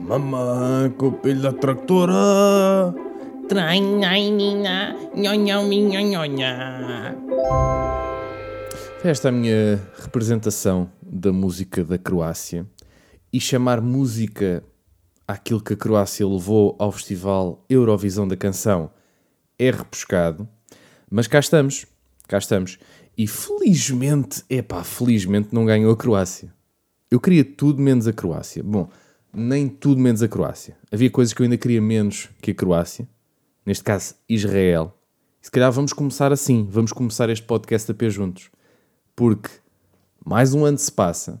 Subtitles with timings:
[0.00, 2.94] Mamãe, com o pilho da tractora.
[3.48, 7.16] Trainha, nhonhão, minha nhonha.
[9.04, 12.66] Esta é a minha representação da música da Croácia.
[13.32, 14.64] E chamar música
[15.28, 18.90] àquilo que a Croácia levou ao Festival Eurovisão da Canção
[19.58, 20.48] é repuscado.
[21.10, 21.86] Mas cá estamos,
[22.26, 22.78] cá estamos.
[23.16, 26.52] E felizmente, epá, felizmente não ganhou a Croácia.
[27.10, 28.62] Eu queria tudo menos a Croácia.
[28.62, 28.88] Bom,
[29.32, 30.76] nem tudo menos a Croácia.
[30.90, 33.08] Havia coisas que eu ainda queria menos que a Croácia.
[33.64, 34.96] Neste caso, Israel.
[35.40, 36.66] Se calhar vamos começar assim.
[36.68, 38.50] Vamos começar este podcast a pé juntos.
[39.14, 39.50] Porque
[40.24, 41.40] mais um ano se passa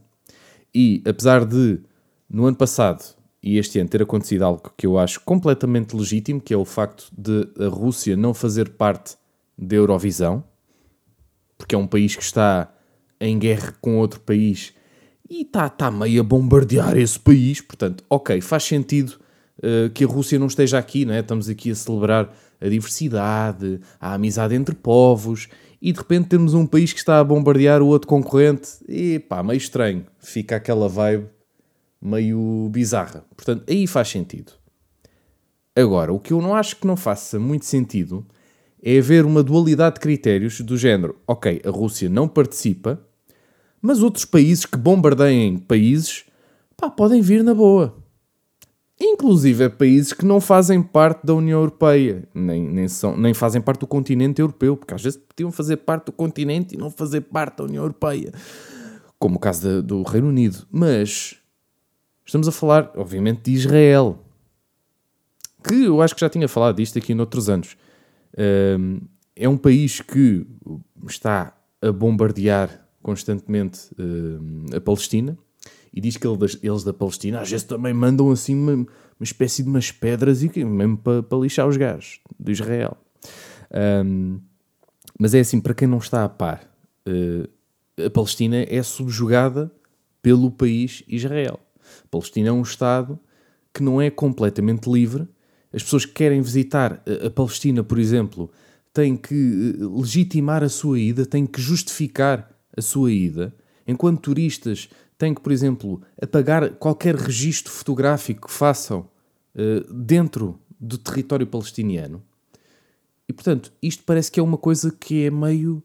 [0.74, 1.80] e, apesar de,
[2.28, 6.52] no ano passado e este ano ter acontecido algo que eu acho completamente legítimo, que
[6.52, 9.16] é o facto de a Rússia não fazer parte
[9.56, 10.44] da Eurovisão,
[11.56, 12.72] porque é um país que está
[13.20, 14.72] em guerra com outro país
[15.30, 19.10] e está tá meio a bombardear esse país, portanto, ok, faz sentido
[19.58, 21.20] uh, que a Rússia não esteja aqui, não é?
[21.20, 25.48] Estamos aqui a celebrar a diversidade, a amizade entre povos,
[25.80, 29.40] e de repente temos um país que está a bombardear o outro concorrente, e pá,
[29.42, 31.28] meio estranho, fica aquela vibe
[32.02, 33.24] meio bizarra.
[33.36, 34.52] Portanto, aí faz sentido.
[35.76, 38.26] Agora, o que eu não acho que não faça muito sentido
[38.82, 43.00] é haver uma dualidade de critérios do género, ok, a Rússia não participa,
[43.80, 46.24] mas outros países que bombardeiem países,
[46.76, 47.96] pá, podem vir na boa.
[49.00, 53.62] Inclusive é países que não fazem parte da União Europeia, nem, nem, são, nem fazem
[53.62, 57.22] parte do continente europeu, porque às vezes podiam fazer parte do continente e não fazer
[57.22, 58.30] parte da União Europeia,
[59.18, 60.66] como o caso do Reino Unido.
[60.70, 61.36] Mas
[62.26, 64.18] estamos a falar, obviamente, de Israel,
[65.66, 67.78] que eu acho que já tinha falado disto aqui noutros anos.
[69.34, 70.46] É um país que
[71.08, 75.36] está a bombardear constantemente uh, a Palestina
[75.92, 78.86] e diz que eles da Palestina às vezes também mandam assim uma, uma
[79.22, 82.96] espécie de umas pedras e mesmo para, para lixar os gajos de Israel.
[84.04, 84.40] Um,
[85.18, 86.62] mas é assim, para quem não está a par,
[87.06, 89.70] uh, a Palestina é subjugada
[90.22, 91.58] pelo país Israel.
[92.04, 93.18] A Palestina é um Estado
[93.72, 95.28] que não é completamente livre.
[95.72, 98.50] As pessoas que querem visitar a, Palestina, por exemplo,
[98.92, 103.54] têm que eh, legitimar a sua ida, têm que justificar a sua ida,
[103.86, 104.88] enquanto turistas
[105.18, 109.08] têm que, por exemplo, apagar qualquer registro fotográfico que façam
[109.54, 112.22] uh, dentro do território palestiniano.
[113.28, 115.82] E portanto, isto parece que é uma coisa que é meio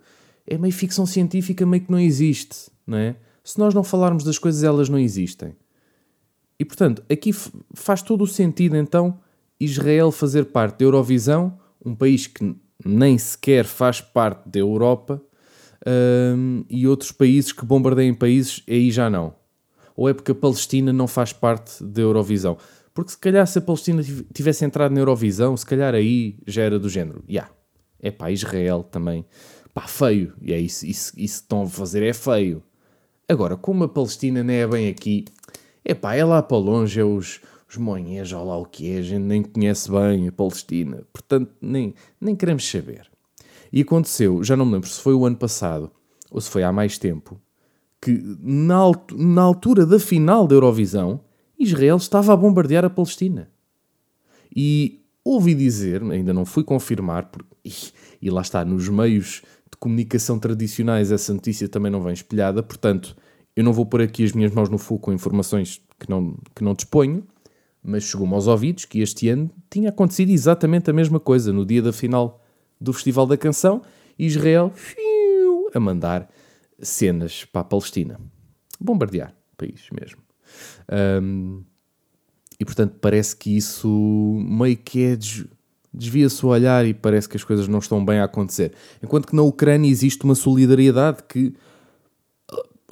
[0.48, 3.16] é meio ficção científica, meio que não existe, não é?
[3.44, 5.56] Se nós não falarmos das coisas, elas não existem.
[6.60, 7.32] E portanto, aqui
[7.74, 9.20] faz todo o sentido então
[9.60, 15.22] Israel fazer parte da Eurovisão, um país que nem sequer faz parte da Europa,
[15.88, 19.36] um, e outros países que bombardeiem países, aí já não.
[19.96, 22.58] Ou é porque a Palestina não faz parte da Eurovisão?
[22.94, 24.02] Porque se calhar se a Palestina
[24.34, 27.24] tivesse entrado na Eurovisão, se calhar aí já era do género.
[27.28, 27.54] Ya, yeah.
[28.00, 29.26] é pá, Israel também.
[29.74, 30.34] Pá, feio.
[30.42, 32.64] E é isso, isso, isso que estão a fazer é feio.
[33.28, 35.26] Agora, como a Palestina não é bem aqui,
[35.84, 39.00] é pá, é lá para longe, é os, os monhês, ou lá o que é,
[39.00, 41.04] a gente nem conhece bem a Palestina.
[41.12, 43.10] Portanto, nem, nem queremos saber.
[43.76, 45.92] E aconteceu, já não me lembro se foi o ano passado
[46.32, 47.38] ou se foi há mais tempo,
[48.02, 48.80] que na,
[49.14, 51.20] na altura da final da Eurovisão,
[51.60, 53.50] Israel estava a bombardear a Palestina.
[54.56, 57.50] E ouvi dizer, ainda não fui confirmar, porque,
[58.22, 63.14] e, lá está, nos meios de comunicação tradicionais essa notícia também não vem espelhada, portanto,
[63.58, 66.64] eu não vou pôr aqui as minhas mãos no fogo com informações que não, que
[66.64, 67.26] não disponho,
[67.84, 71.82] mas chegou-me aos ouvidos que este ano tinha acontecido exatamente a mesma coisa no dia
[71.82, 72.42] da final
[72.80, 73.82] do Festival da Canção,
[74.18, 76.30] Israel fiu, a mandar
[76.80, 78.20] cenas para a Palestina.
[78.80, 80.22] Bombardear o país mesmo.
[81.22, 81.64] Um,
[82.60, 83.90] e portanto parece que isso
[84.48, 85.46] meio que é des
[85.96, 88.74] desvia-se o olhar e parece que as coisas não estão bem a acontecer.
[89.02, 91.54] Enquanto que na Ucrânia existe uma solidariedade que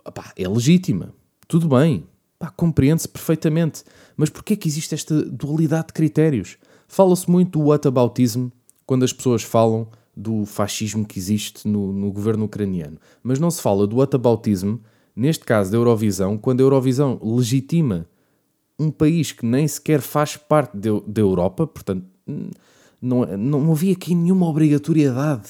[0.05, 1.13] opá, é legítima.
[1.47, 2.07] Tudo bem.
[2.55, 3.83] Compreende-se perfeitamente.
[4.15, 6.57] Mas porquê que existe esta dualidade de critérios?
[6.87, 8.49] Fala-se muito do whataboutism
[8.85, 12.97] quando as pessoas falam do fascismo que existe no, no governo ucraniano.
[13.21, 14.79] Mas não se fala do whataboutismo,
[15.15, 18.07] neste caso da Eurovisão, quando a Eurovisão legitima
[18.77, 22.05] um país que nem sequer faz parte da Europa, portanto,
[23.01, 25.49] não, não havia aqui nenhuma obrigatoriedade,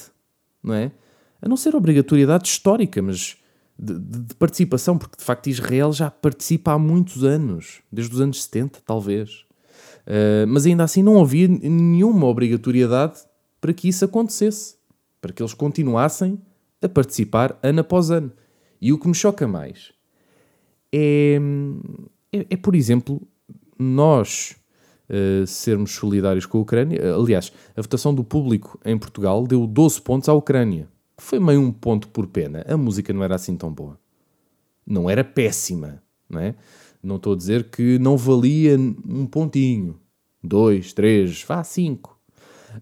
[0.62, 0.92] não é?
[1.40, 3.36] A não ser obrigatoriedade histórica, mas
[3.78, 8.20] de, de, de, participação, porque de facto Israel já participa há muitos anos, desde os
[8.20, 9.44] anos 70, talvez.
[10.06, 13.20] Uh, mas ainda assim não havia nenhuma obrigatoriedade
[13.60, 14.76] para que isso acontecesse,
[15.20, 16.38] para que eles continuassem
[16.82, 18.30] a participar ano após ano.
[18.80, 19.92] E o que me choca mais
[20.92, 21.40] é,
[22.32, 23.20] é, é por exemplo,
[23.78, 24.54] nós
[25.08, 27.14] uh, sermos solidários com a Ucrânia.
[27.14, 30.88] Aliás, a votação do público em Portugal deu 12 pontos à Ucrânia.
[31.18, 32.64] Foi meio um ponto por pena.
[32.68, 33.98] A música não era assim tão boa.
[34.86, 36.54] Não era péssima, não é?
[37.04, 40.00] Não estou a dizer que não valia um pontinho,
[40.42, 42.18] dois, três, vá, cinco.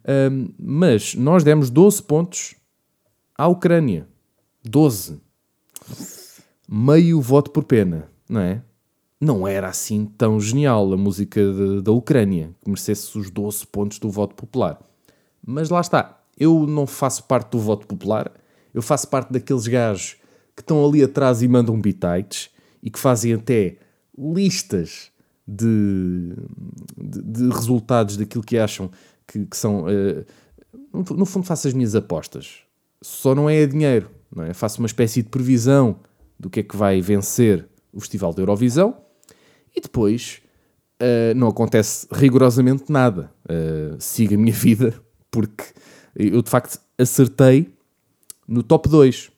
[0.08, 2.54] Um, mas nós demos 12 pontos
[3.36, 4.06] à Ucrânia.
[4.64, 5.20] 12.
[6.68, 8.62] Meio voto por pena, não é?
[9.20, 13.98] Não era assim tão genial a música de, da Ucrânia, que merecesse os 12 pontos
[13.98, 14.80] do voto popular.
[15.44, 18.32] Mas lá está, eu não faço parte do voto popular,
[18.72, 20.16] eu faço parte daqueles gajos
[20.56, 22.50] que estão ali atrás e mandam bitites
[22.82, 23.78] e que fazem até
[24.16, 25.10] listas
[25.46, 26.34] de,
[26.96, 28.90] de, de resultados daquilo que acham
[29.26, 29.84] que, que são.
[29.84, 30.24] Uh,
[30.92, 32.60] no fundo, faço as minhas apostas.
[33.00, 34.52] Só não é a dinheiro, não é?
[34.52, 35.96] Faço uma espécie de previsão
[36.38, 38.96] do que é que vai vencer o Festival da Eurovisão
[39.74, 40.40] e depois
[41.00, 43.32] uh, não acontece rigorosamente nada.
[43.44, 44.94] Uh, sigo a minha vida
[45.30, 45.64] porque
[46.14, 47.72] eu de facto acertei
[48.46, 49.30] no top 2.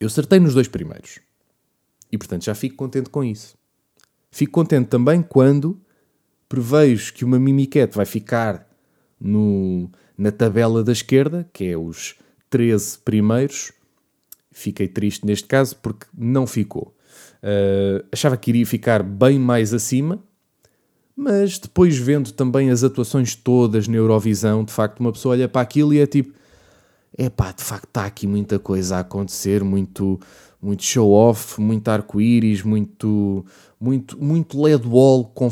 [0.00, 1.20] Eu acertei nos dois primeiros.
[2.12, 3.56] E portanto já fico contente com isso.
[4.30, 5.80] Fico contente também quando
[6.48, 8.68] prevejo que uma mimiquete vai ficar
[9.18, 12.14] no, na tabela da esquerda, que é os
[12.50, 13.72] 13 primeiros.
[14.50, 16.94] Fiquei triste neste caso porque não ficou.
[17.42, 20.22] Uh, achava que iria ficar bem mais acima,
[21.16, 25.62] mas depois vendo também as atuações todas na Eurovisão, de facto, uma pessoa olha para
[25.62, 26.34] aquilo e é tipo:
[27.16, 30.20] é pá, de facto está aqui muita coisa a acontecer, muito,
[30.62, 33.44] muito show-off, muito arco-íris, muito,
[33.80, 35.50] muito, muito LED wall com,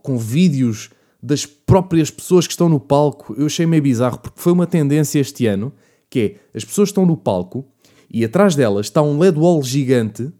[0.00, 3.34] com vídeos das próprias pessoas que estão no palco.
[3.36, 5.72] Eu achei meio bizarro porque foi uma tendência este ano
[6.08, 7.64] que é as pessoas estão no palco
[8.10, 10.30] e atrás delas está um LED wall gigante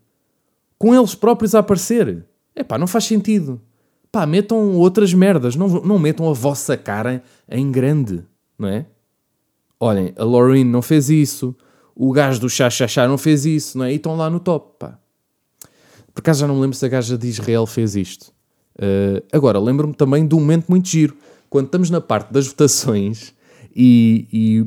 [0.78, 2.24] com eles próprios a aparecer.
[2.54, 3.60] É pá, não faz sentido.
[4.10, 8.22] Pá, metam outras merdas, não, não metam a vossa cara em grande,
[8.58, 8.84] não é?
[9.80, 11.56] Olhem, a Lorraine não fez isso,
[11.94, 13.92] o gajo do chá chá chá não fez isso, não é?
[13.92, 14.98] E estão lá no top, pá.
[16.14, 18.32] Por acaso já não me lembro se a gaja de Israel fez isto.
[18.76, 21.16] Uh, agora, lembro-me também de um momento muito giro.
[21.48, 23.34] Quando estamos na parte das votações
[23.74, 24.66] e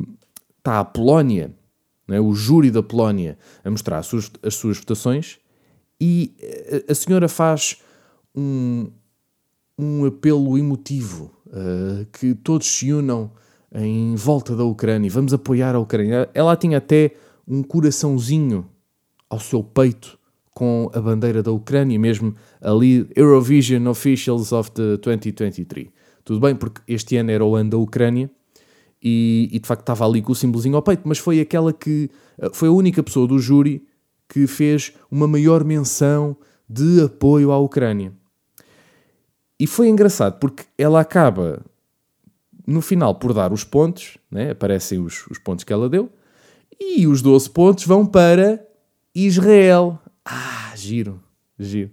[0.57, 1.53] está a Polónia,
[2.09, 2.19] é?
[2.19, 5.39] o júri da Polónia, a mostrar as suas, as suas votações
[5.99, 6.35] e
[6.87, 7.77] a, a senhora faz
[8.35, 8.91] um,
[9.77, 13.31] um apelo emotivo uh, que todos se unam
[13.75, 16.29] em volta da Ucrânia, vamos apoiar a Ucrânia.
[16.33, 17.11] Ela tinha até
[17.47, 18.65] um coraçãozinho
[19.29, 20.17] ao seu peito
[20.53, 25.89] com a bandeira da Ucrânia, mesmo ali Eurovision Officials of the 2023.
[26.23, 28.31] Tudo bem, porque este ano era o ano da Ucrânia
[29.03, 32.09] e, e de facto estava ali com o símbolozinho ao peito, mas foi aquela que
[32.53, 33.85] foi a única pessoa do júri
[34.29, 36.35] que fez uma maior menção
[36.67, 38.13] de apoio à Ucrânia.
[39.59, 41.63] E foi engraçado porque ela acaba
[42.65, 44.51] no final por dar os pontos, né?
[44.51, 46.09] aparecem os, os pontos que ela deu,
[46.79, 48.65] e os 12 pontos vão para
[49.13, 49.99] Israel.
[50.23, 51.21] Ah, giro,
[51.57, 51.91] giro.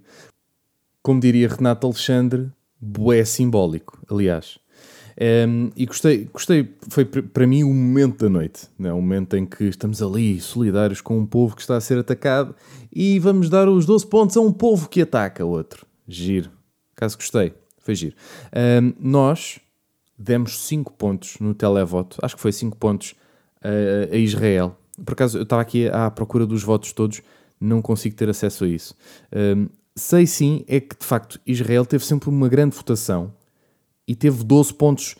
[1.02, 4.58] Como diria Renato Alexandre, bué simbólico, aliás.
[5.20, 8.92] Um, e gostei, gostei, foi para mim o momento da noite, né?
[8.92, 12.54] o momento em que estamos ali solidários com um povo que está a ser atacado
[12.90, 15.86] e vamos dar os 12 pontos a um povo que ataca outro.
[16.08, 16.50] Giro.
[16.96, 18.16] Caso gostei, foi giro.
[18.54, 19.61] Um, nós
[20.19, 23.14] demos 5 pontos no televoto, acho que foi 5 pontos
[23.62, 24.76] a, a Israel.
[25.04, 27.23] Por acaso eu estava aqui à procura dos votos todos
[27.62, 28.95] não consigo ter acesso a isso.
[29.33, 33.33] Um, sei sim é que, de facto, Israel teve sempre uma grande votação
[34.07, 35.14] e teve 12 pontos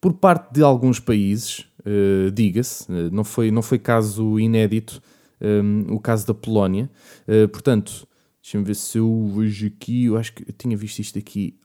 [0.00, 5.02] por parte de alguns países, uh, diga-se, uh, não, foi, não foi caso inédito
[5.40, 6.90] um, o caso da Polónia.
[7.28, 8.06] Uh, portanto,
[8.42, 11.58] deixa-me ver se eu vejo aqui, eu acho que eu tinha visto isto aqui,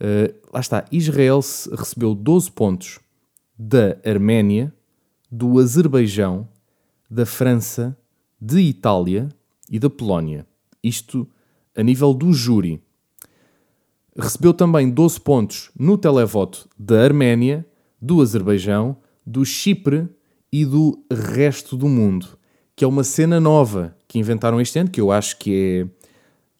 [0.00, 0.40] alguns.
[0.52, 1.40] lá está, Israel
[1.76, 2.98] recebeu 12 pontos
[3.58, 4.72] da Arménia,
[5.30, 6.48] do Azerbaijão,
[7.10, 7.96] da França,
[8.40, 9.28] de Itália
[9.70, 10.46] e da Polónia.
[10.82, 11.28] Isto
[11.76, 12.82] a nível do júri.
[14.16, 17.66] Recebeu também 12 pontos no televoto da Arménia,
[18.00, 20.08] do Azerbaijão, do Chipre
[20.52, 22.26] e do resto do mundo,
[22.74, 25.88] que é uma cena nova que inventaram este ano, que eu acho que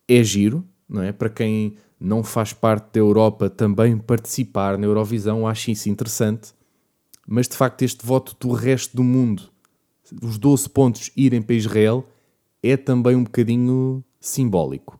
[0.08, 1.12] é, é giro, não é?
[1.12, 6.52] Para quem não faz parte da Europa também participar na Eurovisão, acho isso interessante.
[7.28, 9.50] Mas de facto, este voto do resto do mundo
[10.22, 12.04] os 12 pontos irem para Israel
[12.62, 14.98] é também um bocadinho simbólico.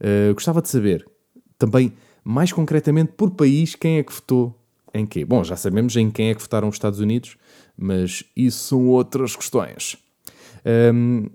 [0.00, 1.06] Uh, gostava de saber
[1.58, 1.92] também,
[2.24, 4.58] mais concretamente, por país, quem é que votou
[4.92, 5.24] em quê?
[5.24, 7.36] Bom, já sabemos em quem é que votaram os Estados Unidos,
[7.76, 9.96] mas isso são outras questões.
[10.94, 11.28] Um,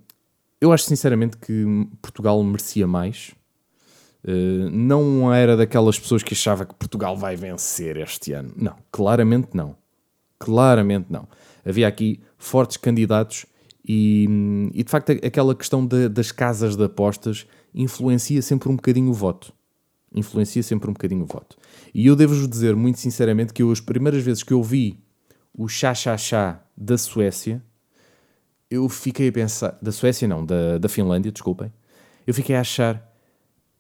[0.60, 1.66] eu acho sinceramente que
[2.02, 3.32] Portugal merecia mais.
[4.24, 8.54] Uh, não era daquelas pessoas que achava que Portugal vai vencer este ano.
[8.56, 9.76] Não, claramente não.
[10.38, 11.28] Claramente não.
[11.66, 13.46] Havia aqui fortes candidatos
[13.88, 14.28] e,
[14.74, 19.14] e de facto aquela questão de, das casas de apostas influencia sempre um bocadinho o
[19.14, 19.54] voto.
[20.14, 21.58] Influencia sempre um bocadinho o voto.
[21.94, 25.00] E eu devo-vos dizer muito sinceramente que eu, as primeiras vezes que eu vi
[25.54, 27.64] o chá-chá-chá da Suécia,
[28.70, 29.78] eu fiquei a pensar.
[29.82, 31.72] Da Suécia, não, da, da Finlândia, desculpem.
[32.26, 33.11] Eu fiquei a achar: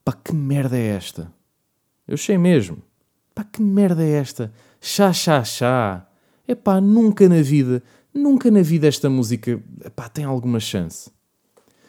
[0.03, 1.31] pá, que merda é esta?
[2.08, 2.81] Eu achei mesmo.
[3.34, 4.53] Pá, que merda é esta?
[4.79, 6.08] Chá-chá-chá.
[6.48, 7.81] É pá, nunca na vida,
[8.13, 11.12] nunca na vida esta música epá, tem alguma chance.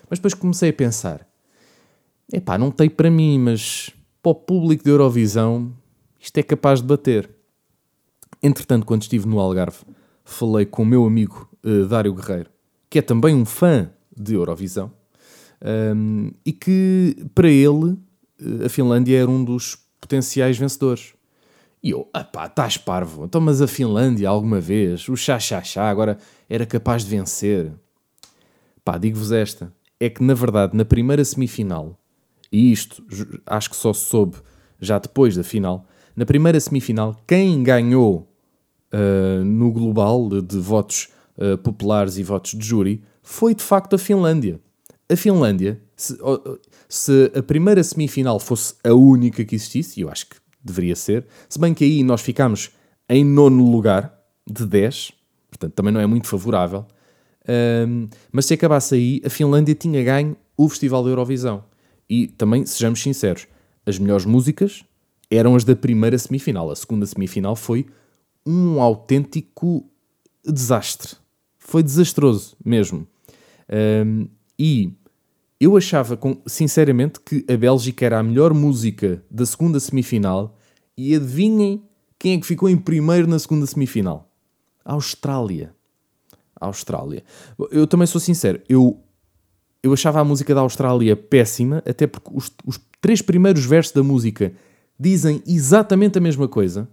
[0.09, 1.27] Mas depois comecei a pensar:
[2.33, 3.91] é pá, não tem para mim, mas
[4.23, 5.73] para o público de Eurovisão
[6.23, 7.29] isto é capaz de bater.
[8.41, 9.79] Entretanto, quando estive no Algarve,
[10.25, 12.49] falei com o meu amigo uh, Dário Guerreiro,
[12.89, 14.93] que é também um fã de Eurovisão,
[15.65, 17.97] um, e que para ele
[18.41, 21.15] uh, a Finlândia era um dos potenciais vencedores.
[21.83, 26.19] E eu, ah pá, estás parvo, então mas a Finlândia alguma vez, o chá-chá-chá agora
[26.49, 27.73] era capaz de vencer.
[28.85, 31.99] Pá, digo-vos esta, é que na verdade na primeira semifinal,
[32.51, 33.05] e isto
[33.47, 34.37] acho que só soube
[34.81, 38.29] já depois da final, na primeira semifinal, quem ganhou
[38.93, 43.95] uh, no global de, de votos uh, populares e votos de júri foi de facto
[43.95, 44.61] a Finlândia.
[45.13, 46.17] A Finlândia, se,
[46.89, 51.27] se, a primeira semifinal fosse a única que existisse, e eu acho que deveria ser,
[51.49, 52.71] se bem que aí nós ficámos
[53.09, 54.19] em nono lugar
[54.51, 55.13] de 10,
[55.51, 56.87] portanto também não é muito favorável,
[57.87, 61.65] um, mas se acabasse aí, a Finlândia tinha ganho o Festival da Eurovisão.
[62.09, 63.47] E também, sejamos sinceros,
[63.85, 64.85] as melhores músicas
[65.31, 66.71] eram as da primeira semifinal.
[66.71, 67.87] A segunda semifinal foi
[68.47, 69.89] um autêntico
[70.45, 71.17] desastre.
[71.59, 73.07] Foi desastroso mesmo.
[74.07, 74.29] Um,
[74.59, 74.93] e
[75.63, 80.59] eu achava, sinceramente, que a Bélgica era a melhor música da segunda semifinal.
[80.97, 81.85] E adivinhem
[82.19, 84.29] quem é que ficou em primeiro na segunda semifinal?
[84.85, 85.73] A Austrália.
[86.61, 87.23] A Austrália.
[87.71, 89.01] Eu também sou sincero, eu,
[89.85, 94.03] eu achava a música da Austrália péssima, até porque os, os três primeiros versos da
[94.03, 94.53] música
[94.99, 96.89] dizem exatamente a mesma coisa.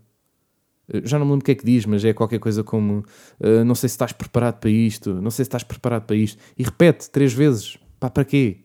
[0.93, 3.03] Eh, já não me lembro o que é que diz, mas é qualquer coisa como
[3.39, 6.39] uh, não sei se estás preparado para isto, não sei se estás preparado para isto.
[6.55, 7.78] E repete três vezes.
[7.99, 8.59] Pá, para quê?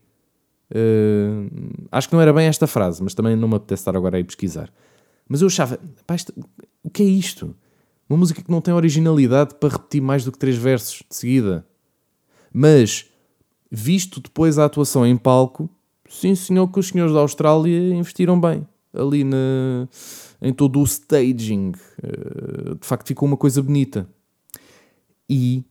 [0.71, 4.17] Uh, acho que não era bem esta frase, mas também não me apetece estar agora
[4.17, 4.73] aí pesquisar.
[5.29, 6.33] Mas eu achava, pá, isto,
[6.83, 7.55] o que é isto?
[8.09, 11.67] Uma música que não tem originalidade para repetir mais do que três versos de seguida.
[12.53, 13.07] Mas,
[13.71, 15.69] visto depois a atuação em palco,
[16.09, 19.89] sim senhor que os senhores da Austrália investiram bem ali na,
[20.41, 21.73] em todo o staging.
[22.03, 24.09] Eh, de facto, ficou uma coisa bonita.
[25.29, 25.65] E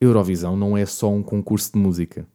[0.00, 2.26] Eurovisão não é só um concurso de música.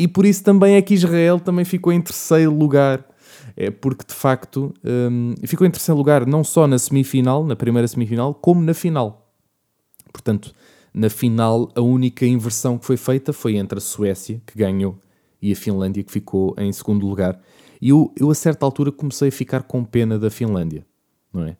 [0.00, 3.06] E por isso também é que Israel também ficou em terceiro lugar.
[3.54, 7.86] É porque de facto um, ficou em terceiro lugar não só na semifinal, na primeira
[7.86, 9.30] semifinal, como na final.
[10.10, 10.54] Portanto,
[10.94, 14.98] na final, a única inversão que foi feita foi entre a Suécia, que ganhou,
[15.42, 17.38] e a Finlândia, que ficou em segundo lugar.
[17.78, 20.86] E eu, eu, a certa altura, comecei a ficar com pena da Finlândia,
[21.30, 21.50] não é?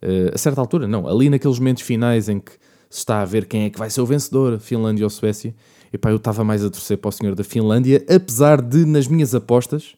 [0.00, 2.52] Uh, a certa altura, não, ali naqueles momentos finais em que
[2.88, 5.52] se está a ver quem é que vai ser o vencedor, Finlândia ou Suécia,
[5.92, 9.34] epá, eu estava mais a torcer para o senhor da Finlândia, apesar de, nas minhas
[9.34, 9.96] apostas,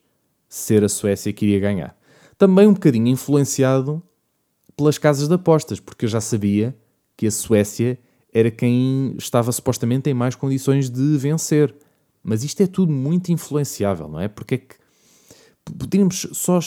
[0.49, 1.97] ser a Suécia que iria ganhar.
[2.37, 4.03] Também um bocadinho influenciado
[4.77, 6.77] pelas casas de apostas, porque eu já sabia
[7.17, 7.99] que a Suécia
[8.33, 11.75] era quem estava supostamente em mais condições de vencer.
[12.23, 14.29] Mas isto é tudo muito influenciável, não é?
[14.29, 14.77] Porque é que
[15.79, 16.61] podíamos só.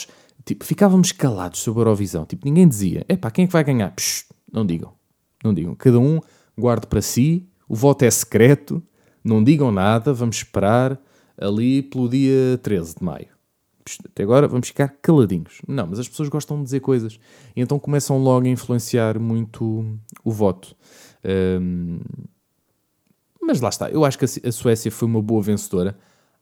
[0.44, 2.26] Tipo, ficávamos calados sobre a Eurovisão.
[2.26, 3.90] Tipo, ninguém dizia: é pá, quem é que vai ganhar?
[3.90, 4.92] Psh, não digam.
[5.42, 5.74] Não digam.
[5.74, 6.20] Cada um
[6.56, 7.48] guarde para si.
[7.68, 8.82] O voto é secreto.
[9.24, 10.12] Não digam nada.
[10.12, 11.00] Vamos esperar
[11.40, 13.28] ali pelo dia 13 de maio.
[14.04, 15.60] Até agora vamos ficar caladinhos.
[15.66, 17.18] Não, mas as pessoas gostam de dizer coisas.
[17.54, 20.76] E então começam logo a influenciar muito o voto.
[21.60, 22.00] Um,
[23.42, 23.90] mas lá está.
[23.90, 25.96] Eu acho que a Suécia foi uma boa vencedora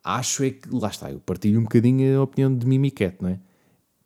[0.05, 3.39] acho é que, lá está, eu partilho um bocadinho a opinião de Mimiquete, não é?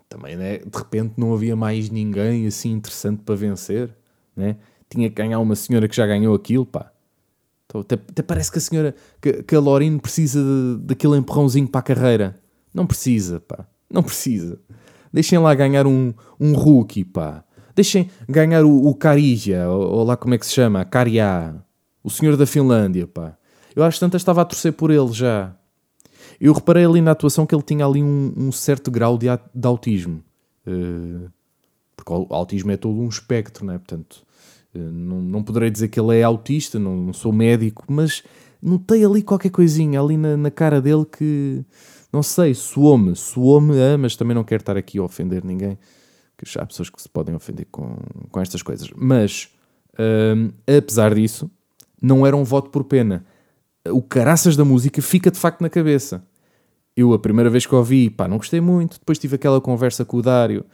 [0.08, 3.90] Também, né, de repente, não havia mais ninguém assim interessante para vencer,
[4.36, 4.56] né?
[4.88, 6.92] Tinha que ganhar uma senhora que já ganhou aquilo, pá.
[7.66, 10.40] Então, até, até parece que a senhora, que, que a Lorine precisa
[10.80, 12.36] daquele empurrãozinho para a carreira.
[12.72, 13.66] Não precisa, pá.
[13.90, 14.58] Não precisa.
[15.12, 17.44] Deixem lá ganhar um, um rookie, pá.
[17.74, 21.54] Deixem ganhar o, o Karija, ou, ou, lá como é que se chama, Karja,
[22.02, 23.36] o senhor da Finlândia, pá.
[23.74, 25.54] Eu acho que tanto estava a torcer por ele já.
[26.40, 29.66] Eu reparei ali na atuação que ele tinha ali um, um certo grau de, de
[29.66, 30.22] autismo.
[30.66, 31.30] Uh,
[31.94, 33.78] porque o autismo é todo um espectro, não é?
[33.78, 34.25] Portanto,
[34.76, 38.22] não, não poderei dizer que ele é autista, não, não, sou médico, mas
[38.62, 41.64] notei ali qualquer coisinha ali na, na cara dele que
[42.12, 45.78] Não sei, soou-me, soou-me a, mas também não quero estar aqui a ofender ninguém,
[46.38, 47.96] que há pessoas que se podem ofender com,
[48.30, 48.88] com estas coisas.
[48.96, 49.48] Mas,
[50.66, 51.50] apesar disso,
[52.00, 53.24] não era um voto por pena.
[53.88, 56.24] O caraças da música fica de facto na cabeça.
[56.96, 58.98] Eu, a primeira vez que ouvi, pá, não gostei muito.
[58.98, 60.64] Depois tive aquela conversa com o Dário,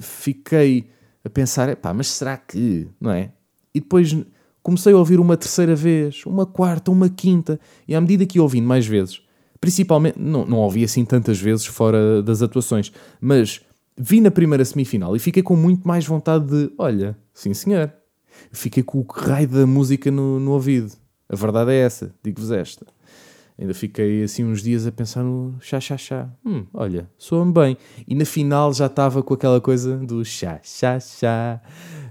[0.00, 0.90] fiquei
[1.24, 3.32] a pensar, pá, mas será que, não é?
[3.74, 4.16] E depois
[4.62, 8.42] comecei a ouvir uma terceira vez, uma quarta, uma quinta, e à medida que ia
[8.42, 9.22] ouvindo mais vezes,
[9.60, 13.60] principalmente, não, não ouvi assim tantas vezes fora das atuações, mas
[13.96, 17.92] vi na primeira semifinal e fiquei com muito mais vontade de, olha, sim senhor,
[18.52, 20.92] fiquei com o raio da música no, no ouvido.
[21.28, 22.86] A verdade é essa, digo-vos esta.
[23.58, 26.30] Ainda fiquei assim uns dias a pensar no chá chá chá.
[26.46, 27.76] Hum, olha, soa-me bem.
[28.06, 31.60] E na final já estava com aquela coisa do chá chá chá.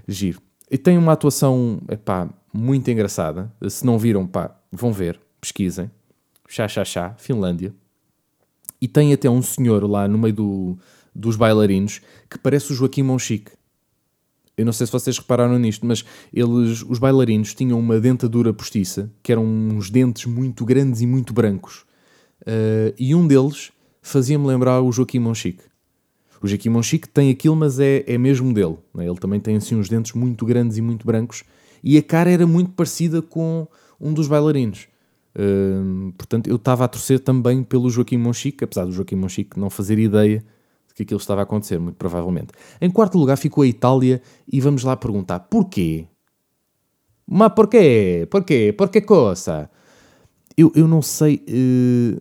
[0.06, 0.47] Giro.
[0.70, 3.52] E tem uma atuação, epá, muito engraçada.
[3.68, 5.90] Se não viram, pá, vão ver, pesquisem.
[6.48, 7.74] Chá chá chá, Finlândia.
[8.80, 10.78] E tem até um senhor lá no meio do,
[11.14, 13.52] dos bailarinos que parece o Joaquim Monchique.
[14.56, 19.10] Eu não sei se vocês repararam nisto, mas eles, os bailarinos, tinham uma dentadura postiça,
[19.22, 21.84] que eram uns dentes muito grandes e muito brancos.
[22.42, 23.70] Uh, e um deles
[24.02, 25.62] fazia-me lembrar o Joaquim Monchique.
[26.42, 28.76] O Joaquim Monchique tem aquilo, mas é, é mesmo dele.
[28.94, 29.06] Né?
[29.06, 31.44] Ele também tem assim uns dentes muito grandes e muito brancos.
[31.82, 33.66] E a cara era muito parecida com
[34.00, 34.88] um dos bailarinos.
[35.36, 39.70] Uh, portanto, eu estava a torcer também pelo Joaquim Monchique, apesar do Joaquim Monchique não
[39.70, 40.44] fazer ideia
[40.98, 42.48] que aquilo estava a acontecer, muito provavelmente.
[42.80, 46.06] Em quarto lugar ficou a Itália e vamos lá perguntar porquê?
[47.24, 48.26] Mas porquê?
[48.28, 48.74] Porquê?
[48.76, 49.70] Porquê coisa?
[50.56, 51.36] Eu, eu não sei.
[51.48, 52.20] Uh,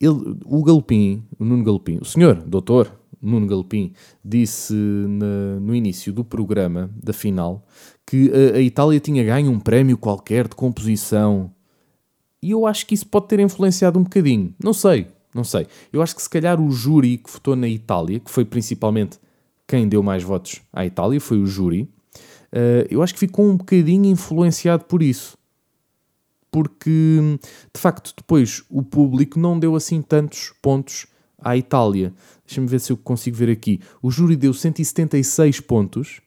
[0.00, 2.90] ele, o Galopim, o Nuno Galopim, o senhor, doutor
[3.24, 3.92] Nuno Galopim,
[4.24, 7.66] disse na, no início do programa, da final,
[8.06, 11.50] que a, a Itália tinha ganho um prémio qualquer de composição.
[12.42, 14.54] E eu acho que isso pode ter influenciado um bocadinho.
[14.62, 15.66] Não sei, não sei.
[15.92, 19.18] Eu acho que se calhar o júri que votou na Itália, que foi principalmente
[19.66, 21.82] quem deu mais votos à Itália, foi o júri,
[22.52, 25.36] uh, eu acho que ficou um bocadinho influenciado por isso.
[26.50, 27.38] Porque,
[27.74, 31.06] de facto, depois o público não deu assim tantos pontos
[31.36, 32.14] à Itália.
[32.46, 33.80] Deixa-me ver se eu consigo ver aqui.
[34.02, 36.20] O júri deu 176 pontos.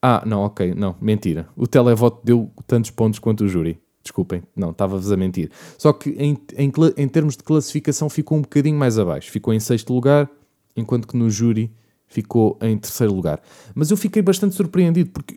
[0.00, 1.48] Ah, não, ok, não, mentira.
[1.56, 3.80] O televoto deu tantos pontos quanto o júri.
[4.02, 5.50] Desculpem, não, estava-vos a mentir.
[5.78, 9.30] Só que em, em, em, termos de classificação ficou um bocadinho mais abaixo.
[9.30, 10.28] Ficou em sexto lugar,
[10.74, 11.72] enquanto que no júri
[12.06, 13.40] ficou em terceiro lugar.
[13.74, 15.36] Mas eu fiquei bastante surpreendido, porque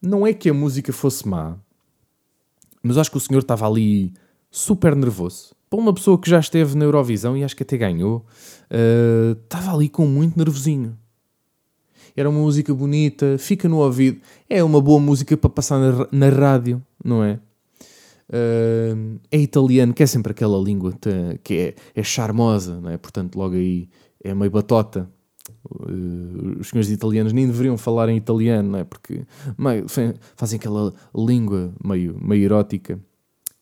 [0.00, 1.58] não é que a música fosse má,
[2.82, 4.14] mas acho que o senhor estava ali
[4.50, 5.54] super nervoso.
[5.70, 8.24] Para uma pessoa que já esteve na Eurovisão e acho que até ganhou,
[8.70, 10.96] uh, estava ali com muito nervosinho.
[12.16, 14.20] Era uma música bonita, fica no ouvido.
[14.48, 17.38] É uma boa música para passar na, na rádio, não é?
[18.30, 20.94] Uh, é italiano, que é sempre aquela língua
[21.44, 22.96] que é, é charmosa, não é?
[22.96, 23.88] Portanto, logo aí
[24.24, 25.08] é meio batota.
[25.70, 28.84] Uh, os senhores italianos nem deveriam falar em italiano, não é?
[28.84, 29.24] Porque
[29.56, 29.86] meio,
[30.34, 32.98] fazem aquela língua meio, meio erótica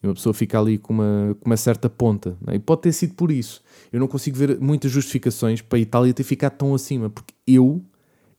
[0.07, 2.37] uma pessoa fica ali com uma, com uma certa ponta.
[2.47, 2.55] É?
[2.55, 3.61] E pode ter sido por isso.
[3.91, 7.81] Eu não consigo ver muitas justificações para a Itália ter ficado tão acima, porque eu,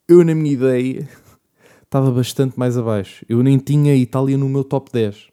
[0.07, 1.09] eu na minha ideia,
[1.85, 3.25] estava bastante mais abaixo.
[3.29, 5.29] Eu nem tinha a Itália no meu top 10.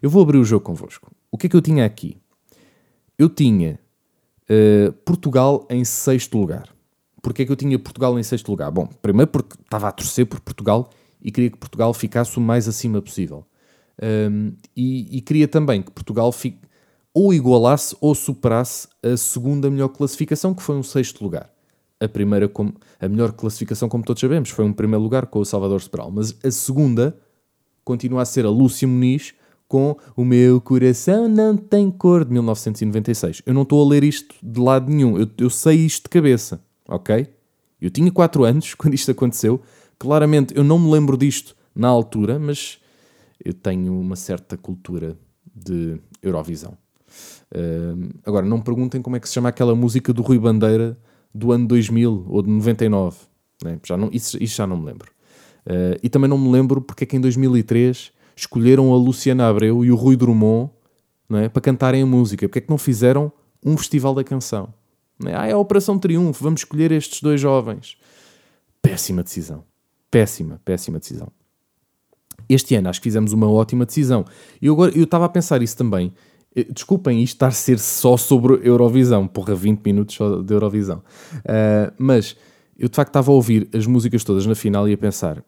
[0.00, 1.10] Eu vou abrir o jogo convosco.
[1.30, 2.16] O que é que eu tinha aqui?
[3.18, 3.78] Eu tinha
[4.50, 6.68] uh, Portugal em sexto lugar.
[7.22, 8.70] Porquê é que eu tinha Portugal em sexto lugar?
[8.70, 12.66] Bom, primeiro porque estava a torcer por Portugal e queria que Portugal ficasse o mais
[12.66, 13.46] acima possível.
[14.00, 16.58] Um, e, e, queria também que Portugal fique,
[17.14, 21.50] ou igualasse ou superasse a segunda melhor classificação, que foi um sexto lugar.
[22.00, 22.50] A primeira,
[23.00, 26.10] a melhor classificação, como todos sabemos, foi um primeiro lugar com o Salvador Sobral.
[26.10, 27.16] Mas a segunda
[27.84, 29.34] continua a ser a Lúcia Muniz
[29.68, 33.42] com O Meu Coração Não Tem Cor, de 1996.
[33.46, 36.62] Eu não estou a ler isto de lado nenhum, eu, eu sei isto de cabeça,
[36.88, 37.26] ok?
[37.80, 39.62] Eu tinha 4 anos quando isto aconteceu.
[39.98, 42.81] Claramente eu não me lembro disto na altura, mas
[43.44, 45.16] eu tenho uma certa cultura
[45.54, 46.76] de Eurovisão.
[47.54, 50.98] Uh, agora, não me perguntem como é que se chama aquela música do Rui Bandeira
[51.34, 53.18] do ano 2000 ou de 99.
[53.64, 53.78] Né?
[53.84, 55.10] Já não, isso, isso já não me lembro.
[55.66, 59.84] Uh, e também não me lembro porque é que em 2003 escolheram a Luciana Abreu
[59.84, 60.70] e o Rui Drummond
[61.28, 62.48] não é, para cantarem a música.
[62.48, 63.32] Porque é que não fizeram
[63.64, 64.72] um festival da canção?
[65.18, 65.36] Não é?
[65.36, 67.96] Ah, é a Operação Triunfo, vamos escolher estes dois jovens.
[68.80, 69.64] Péssima decisão.
[70.10, 71.28] Péssima, péssima decisão.
[72.52, 74.24] Este ano acho que fizemos uma ótima decisão.
[74.60, 76.12] E eu agora eu estava a pensar isso também.
[76.54, 81.02] Eh, desculpem isto estar a ser só sobre Eurovisão, porra, 20 minutos só de Eurovisão.
[81.38, 82.36] Uh, mas
[82.78, 85.44] eu de facto estava a ouvir as músicas todas na final e a pensar: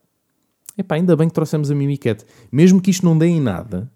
[0.77, 2.25] Epá, ainda bem que trouxemos a Mimiquete.
[2.51, 3.91] Mesmo que isto não dê em nada,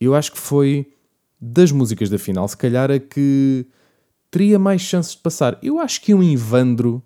[0.00, 0.92] eu acho que foi
[1.40, 3.66] das músicas da final, se calhar a que
[4.30, 5.58] teria mais chances de passar.
[5.62, 7.02] Eu acho que um Ivandro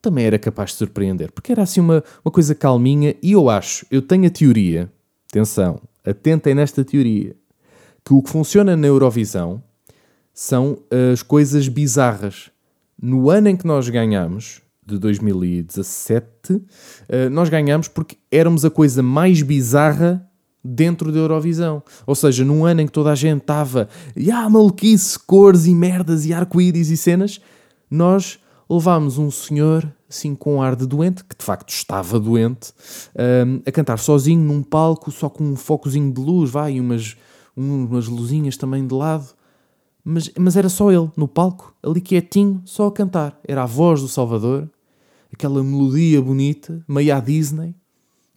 [0.00, 3.84] também era capaz de surpreender, porque era assim uma, uma coisa calminha e eu acho,
[3.90, 4.90] eu tenho a teoria,
[5.30, 7.34] atenção, atentem nesta teoria,
[8.04, 9.62] que o que funciona na Eurovisão
[10.32, 10.78] são
[11.12, 12.50] as coisas bizarras.
[13.00, 16.62] No ano em que nós ganhamos, de 2017,
[17.08, 20.26] eh, nós ganhamos porque éramos a coisa mais bizarra
[20.64, 21.82] dentro da Eurovisão.
[22.06, 25.74] Ou seja, num ano em que toda a gente estava, e ah, maluquice, cores e
[25.74, 27.40] merdas e arco-íris e cenas,
[27.90, 32.72] nós levámos um senhor assim com um ar de doente, que de facto estava doente,
[33.46, 37.16] um, a cantar sozinho num palco, só com um focozinho de luz, vai, e umas,
[37.54, 39.28] umas luzinhas também de lado.
[40.02, 43.38] Mas, mas era só ele, no palco, ali quietinho, só a cantar.
[43.46, 44.68] Era a voz do Salvador,
[45.30, 47.74] aquela melodia bonita, meio à Disney,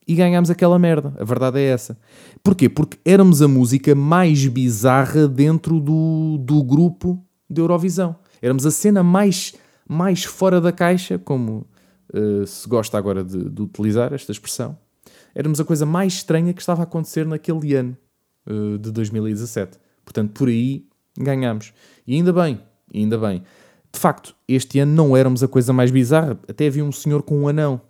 [0.06, 1.14] e ganhámos aquela merda.
[1.18, 1.98] A verdade é essa.
[2.44, 2.68] Porquê?
[2.68, 8.18] Porque éramos a música mais bizarra dentro do, do grupo de Eurovisão.
[8.42, 9.54] Éramos a cena mais
[9.92, 11.68] mais fora da caixa, como
[12.14, 14.78] uh, se gosta agora de, de, utilizar esta expressão,
[15.36, 17.98] éramos a coisa mais estranha que estava a acontecer naquele ano
[18.48, 19.78] uh, de 2017.
[20.06, 21.74] Portanto, por aí ganhámos.
[22.08, 22.62] E ainda bem,
[22.94, 23.44] ainda bem.
[23.92, 26.40] De facto, este ano não éramos a coisa mais bizarra.
[26.48, 27.82] Até havia um senhor com um anão,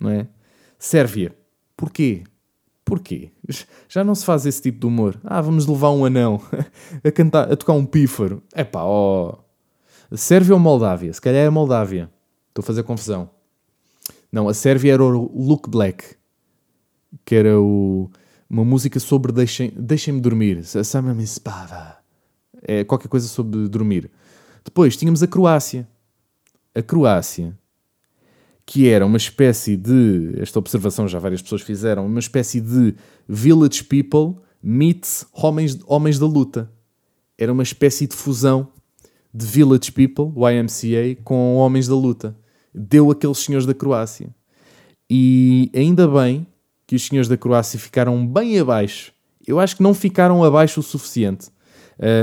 [0.00, 0.26] não é?
[0.78, 1.36] Sérvia.
[1.76, 2.24] Porquê?
[2.86, 3.32] Porquê?
[3.86, 5.20] Já não se faz esse tipo de humor.
[5.22, 6.40] Ah, vamos levar um anão
[7.04, 8.42] a cantar, a tocar um pífaro.
[8.54, 9.34] É pá, ó.
[9.34, 9.49] Oh.
[10.16, 11.12] Sérvia ou Moldávia?
[11.12, 12.10] Se calhar é Moldávia.
[12.48, 13.30] Estou a fazer confusão.
[14.32, 16.16] Não, a Sérvia era o Look Black,
[17.24, 18.10] que era o,
[18.48, 20.64] uma música sobre Deixem-me deixem dormir.
[20.64, 21.98] Sama-me espada.
[22.62, 24.10] É qualquer coisa sobre dormir.
[24.64, 25.88] Depois tínhamos a Croácia.
[26.74, 27.58] A Croácia,
[28.64, 30.34] que era uma espécie de.
[30.38, 32.06] Esta observação já várias pessoas fizeram.
[32.06, 32.94] Uma espécie de
[33.28, 36.70] Village People meets Homens, homens da Luta.
[37.36, 38.72] Era uma espécie de fusão
[39.32, 42.36] de Village People, YMCA, com Homens da Luta.
[42.74, 44.28] Deu aqueles senhores da Croácia.
[45.08, 46.46] E ainda bem
[46.86, 49.12] que os senhores da Croácia ficaram bem abaixo.
[49.46, 51.48] Eu acho que não ficaram abaixo o suficiente.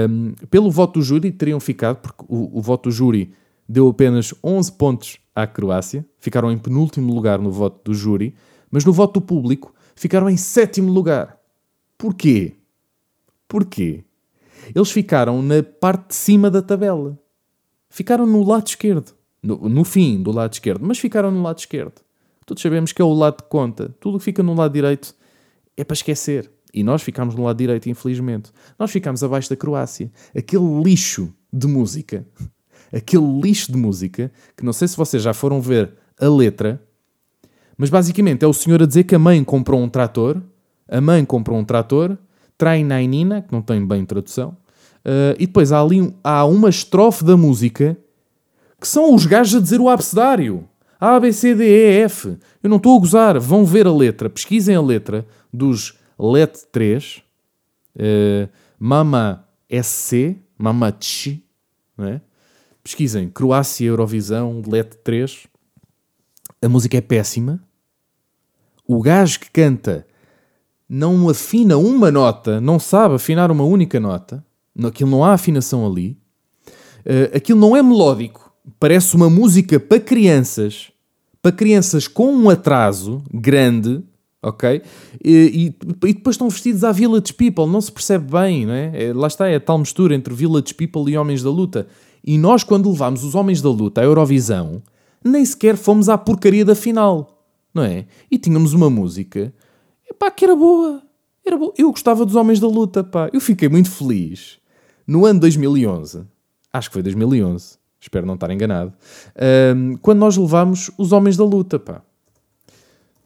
[0.10, 3.34] Um, pelo voto do júri teriam ficado, porque o, o voto do júri
[3.68, 8.34] deu apenas 11 pontos à Croácia, ficaram em penúltimo lugar no voto do júri,
[8.72, 11.38] mas no voto do público ficaram em sétimo lugar.
[11.98, 12.56] Porquê?
[13.48, 14.04] Porquê?
[14.74, 17.18] Eles ficaram na parte de cima da tabela.
[17.90, 19.14] Ficaram no lado esquerdo.
[19.42, 22.02] No, no fim do lado esquerdo, mas ficaram no lado esquerdo.
[22.46, 23.94] Todos sabemos que é o lado que conta.
[24.00, 25.16] Tudo que fica no lado direito
[25.76, 26.50] é para esquecer.
[26.74, 28.52] E nós ficámos no lado direito, infelizmente.
[28.78, 30.12] Nós ficámos abaixo da Croácia.
[30.36, 32.26] Aquele lixo de música.
[32.94, 36.82] Aquele lixo de música que não sei se vocês já foram ver a letra,
[37.78, 40.42] mas basicamente é o senhor a dizer que a mãe comprou um trator,
[40.88, 42.18] a mãe comprou um trator
[42.58, 44.58] Trainainina, que não tem bem tradução,
[45.06, 47.98] uh, e depois há ali há uma estrofe da música
[48.80, 50.68] que são os gajos a dizer o abecedário.
[51.00, 52.38] A, B, C, D, E, F.
[52.62, 53.40] Eu não estou a gozar.
[53.40, 57.24] Vão ver a letra, pesquisem a letra dos LET 3,
[57.96, 60.96] uh, Mama SC, Mama
[61.98, 62.22] não é?
[62.84, 65.46] Pesquisem Croácia Eurovisão LET 3.
[66.62, 67.62] A música é péssima.
[68.88, 70.07] O gajo que canta
[70.90, 74.44] não afina uma nota, não sabe afinar uma única nota,
[74.86, 76.18] aquilo não há afinação ali,
[77.06, 80.92] uh, aquilo não é melódico, parece uma música para crianças,
[81.42, 84.02] para crianças com um atraso grande,
[84.42, 84.82] ok?
[85.24, 89.06] E, e, e, depois estão vestidos à Village People, não se percebe bem, não é?
[89.06, 89.14] é?
[89.14, 91.88] Lá está, é a tal mistura entre Village People e Homens da Luta.
[92.24, 94.82] E nós, quando levámos os Homens da Luta à Eurovisão,
[95.24, 98.06] nem sequer fomos à porcaria da final, não é?
[98.30, 99.54] E tínhamos uma música
[100.14, 101.02] pá, que era boa.
[101.46, 101.74] Era boa.
[101.78, 103.30] Eu gostava dos Homens da Luta, pá.
[103.32, 104.60] Eu fiquei muito feliz.
[105.08, 106.26] No ano 2011,
[106.74, 108.94] acho que foi 2011, espero não estar enganado,
[109.76, 112.02] um, quando nós levámos os Homens da Luta, pá.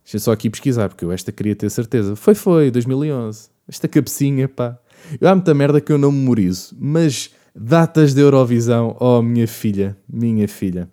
[0.03, 2.15] Deixa só aqui pesquisar, porque eu esta queria ter certeza.
[2.15, 3.49] Foi, foi, 2011.
[3.67, 4.77] Esta cabecinha, pá.
[5.19, 9.97] Eu há muita merda que eu não memorizo, mas datas de Eurovisão, oh, minha filha,
[10.07, 10.89] minha filha.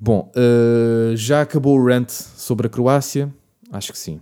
[0.00, 3.32] Bom, uh, já acabou o rant sobre a Croácia?
[3.72, 4.20] Acho que sim.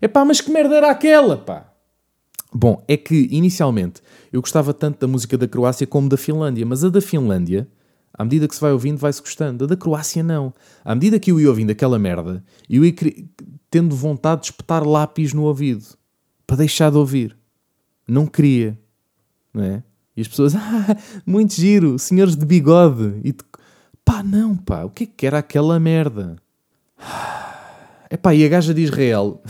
[0.00, 1.72] É pá, mas que merda era aquela, pá?
[2.54, 4.02] Bom, é que inicialmente
[4.32, 7.66] eu gostava tanto da música da Croácia como da Finlândia, mas a da Finlândia,
[8.12, 9.64] à medida que se vai ouvindo, vai-se gostando.
[9.64, 10.52] A da Croácia não.
[10.84, 12.94] À medida que eu ia ouvindo aquela merda, eu ia
[13.70, 15.86] tendo vontade de espetar lápis no ouvido
[16.46, 17.36] para deixar de ouvir.
[18.06, 18.78] Não queria,
[19.54, 19.82] não é?
[20.14, 23.14] E as pessoas, ah, muito giro, senhores de bigode.
[23.24, 23.38] E de...
[24.04, 26.36] pá, não, pá, o que é que era aquela merda?
[28.10, 29.42] É pá, e a gaja de Israel.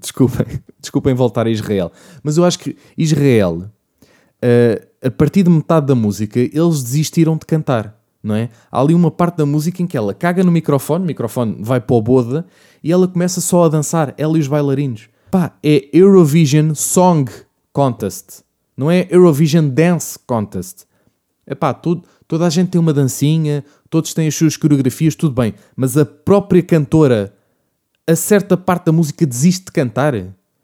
[0.00, 0.46] Desculpem,
[0.80, 1.90] desculpem voltar a Israel.
[2.22, 7.46] Mas eu acho que Israel, uh, a partir de metade da música, eles desistiram de
[7.46, 8.50] cantar, não é?
[8.70, 11.80] Há ali uma parte da música em que ela caga no microfone, o microfone vai
[11.80, 12.46] para o boda
[12.82, 15.08] e ela começa só a dançar, ela e os bailarinos.
[15.30, 17.30] Pá, é Eurovision Song
[17.72, 18.42] Contest,
[18.76, 20.84] não é Eurovision Dance Contest.
[21.46, 25.34] É pá, tudo, toda a gente tem uma dancinha, todos têm as suas coreografias, tudo
[25.34, 27.35] bem, mas a própria cantora,
[28.06, 30.14] a certa parte da música, desiste de cantar.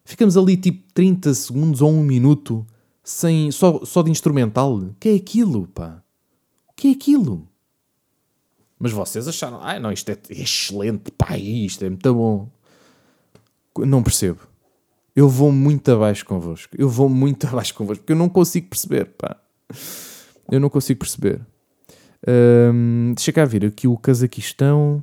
[0.05, 2.67] Ficamos ali tipo 30 segundos ou um minuto
[3.03, 4.77] sem, só, só de instrumental.
[4.77, 6.03] O que é aquilo, pá?
[6.69, 7.49] O que é aquilo?
[8.79, 12.49] Mas vocês acharam, ah, não, isto é excelente, pá, isto é muito bom.
[13.79, 14.41] Não percebo.
[15.15, 16.75] Eu vou muito abaixo convosco.
[16.77, 19.37] Eu vou muito abaixo convosco, porque eu não consigo perceber, pá.
[20.51, 21.41] Eu não consigo perceber.
[23.15, 25.03] Deixa cá ver aqui o Cazaquistão.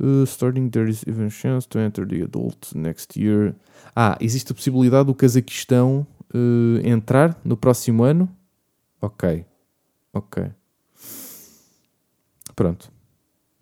[0.00, 3.54] Uh, starting there is even chance to enter the adult next year.
[3.94, 8.28] Ah, existe a possibilidade do Cazaquistão uh, entrar no próximo ano?
[9.02, 9.44] Ok.
[10.14, 10.50] Ok.
[12.56, 12.90] Pronto.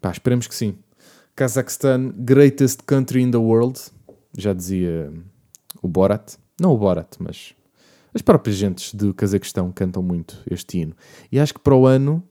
[0.01, 0.79] Pá, esperemos que sim.
[1.35, 3.81] Kazakhstan, greatest country in the world.
[4.37, 5.13] Já dizia
[5.83, 6.37] o Borat.
[6.61, 7.55] Não o Borat, mas
[8.15, 10.95] as próprias gentes do Cazaquistão cantam muito este hino.
[11.31, 12.23] E acho que para o ano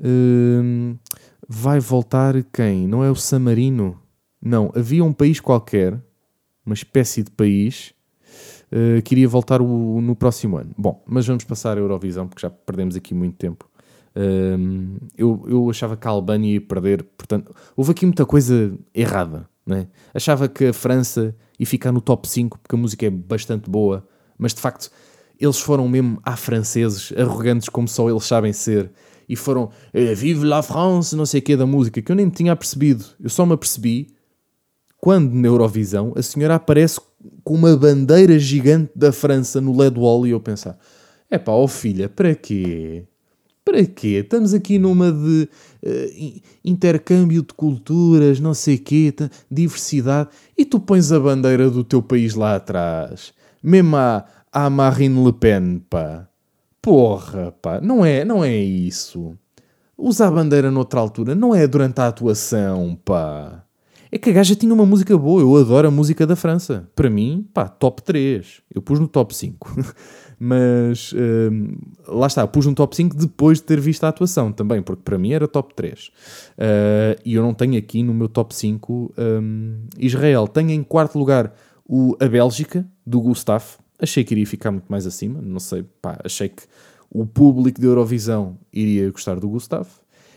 [0.00, 0.98] uh,
[1.48, 2.86] vai voltar quem?
[2.86, 4.00] Não é o Samarino?
[4.42, 6.00] Não, havia um país qualquer,
[6.64, 7.92] uma espécie de país,
[8.72, 10.70] uh, que iria voltar o, no próximo ano.
[10.76, 13.68] Bom, mas vamos passar a Eurovisão, porque já perdemos aqui muito tempo.
[14.16, 19.48] Uh, eu, eu achava que a Albânia ia perder, portanto, houve aqui muita coisa errada.
[19.64, 19.86] Né?
[20.12, 24.06] Achava que a França ia ficar no top 5 porque a música é bastante boa,
[24.36, 24.90] mas de facto
[25.38, 28.90] eles foram mesmo a franceses, arrogantes como só eles sabem ser,
[29.30, 32.26] e foram eh, Vive la France, não sei o que da música, que eu nem
[32.26, 33.04] me tinha percebido.
[33.22, 34.08] Eu só me apercebi
[34.98, 37.00] quando na Eurovisão a senhora aparece
[37.44, 40.76] com uma bandeira gigante da França no LED wall e eu pensar:
[41.30, 43.04] é pá, ó filha, para quê?
[43.64, 44.20] Para quê?
[44.24, 45.48] Estamos aqui numa de
[45.84, 49.14] uh, intercâmbio de culturas, não sei o quê,
[49.48, 53.32] diversidade, e tu pões a bandeira do teu país lá atrás.
[53.62, 56.29] Mesmo a, à Marine Le Pen, pá.
[56.82, 59.36] Porra, pá, não é, não é isso.
[59.96, 63.64] Usar a bandeira noutra altura não é durante a atuação, pá.
[64.12, 66.88] É que a gaja tinha uma música boa, eu adoro a música da França.
[66.96, 68.62] Para mim, pá, top 3.
[68.74, 69.76] Eu pus no top 5.
[70.42, 71.76] Mas hum,
[72.08, 75.18] lá está, pus no top 5 depois de ter visto a atuação também, porque para
[75.18, 76.06] mim era top 3.
[76.06, 80.48] Uh, e eu não tenho aqui no meu top 5 um, Israel.
[80.48, 81.52] Tenho em quarto lugar
[81.86, 83.62] o, a Bélgica, do Gustav,
[84.00, 86.62] Achei que iria ficar muito mais acima, não sei, pá, achei que
[87.10, 89.90] o público de Eurovisão iria gostar do Gustavo.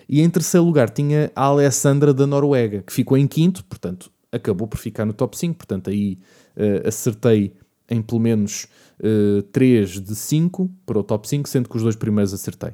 [0.10, 4.67] E em terceiro lugar tinha a Alessandra da Noruega, que ficou em quinto, portanto acabou
[4.67, 5.56] por ficar no top 5.
[5.56, 6.17] Portanto, aí
[6.58, 7.54] uh, acertei
[7.89, 8.63] em pelo menos
[8.99, 12.71] uh, eh, 3 de 5 para o top 5, sendo que os dois primeiros acertei.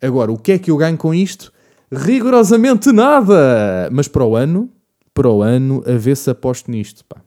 [0.00, 1.52] Agora, o que é que eu ganho com isto?
[1.92, 3.90] Rigorosamente nada!
[3.92, 4.70] Mas para o ano,
[5.12, 7.20] para o ano, a ver se aposto nisto, pá.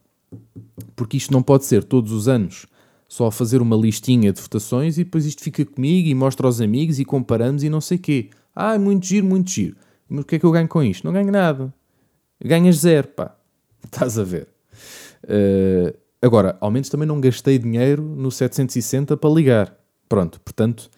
[0.95, 2.65] Porque isto não pode ser todos os anos
[3.11, 6.97] só fazer uma listinha de votações e depois isto fica comigo e mostra aos amigos
[6.97, 8.29] e comparamos e não sei quê.
[8.55, 9.75] Ah, muito giro, muito giro.
[10.07, 11.03] Mas o que é que eu ganho com isto?
[11.03, 11.73] Não ganho nada.
[12.41, 13.35] Ganhas zero, pá.
[13.83, 14.47] Estás a ver.
[15.25, 19.77] Uh, agora, ao menos também não gastei dinheiro no 760 para ligar.
[20.07, 20.89] Pronto, portanto,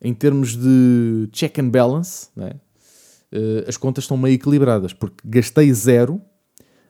[0.00, 6.18] em termos de check and balance, uh, as contas estão meio equilibradas, porque gastei zero,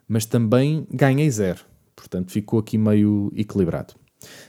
[0.06, 1.64] mas também ganhei zero.
[1.96, 3.94] Portanto, ficou aqui meio equilibrado.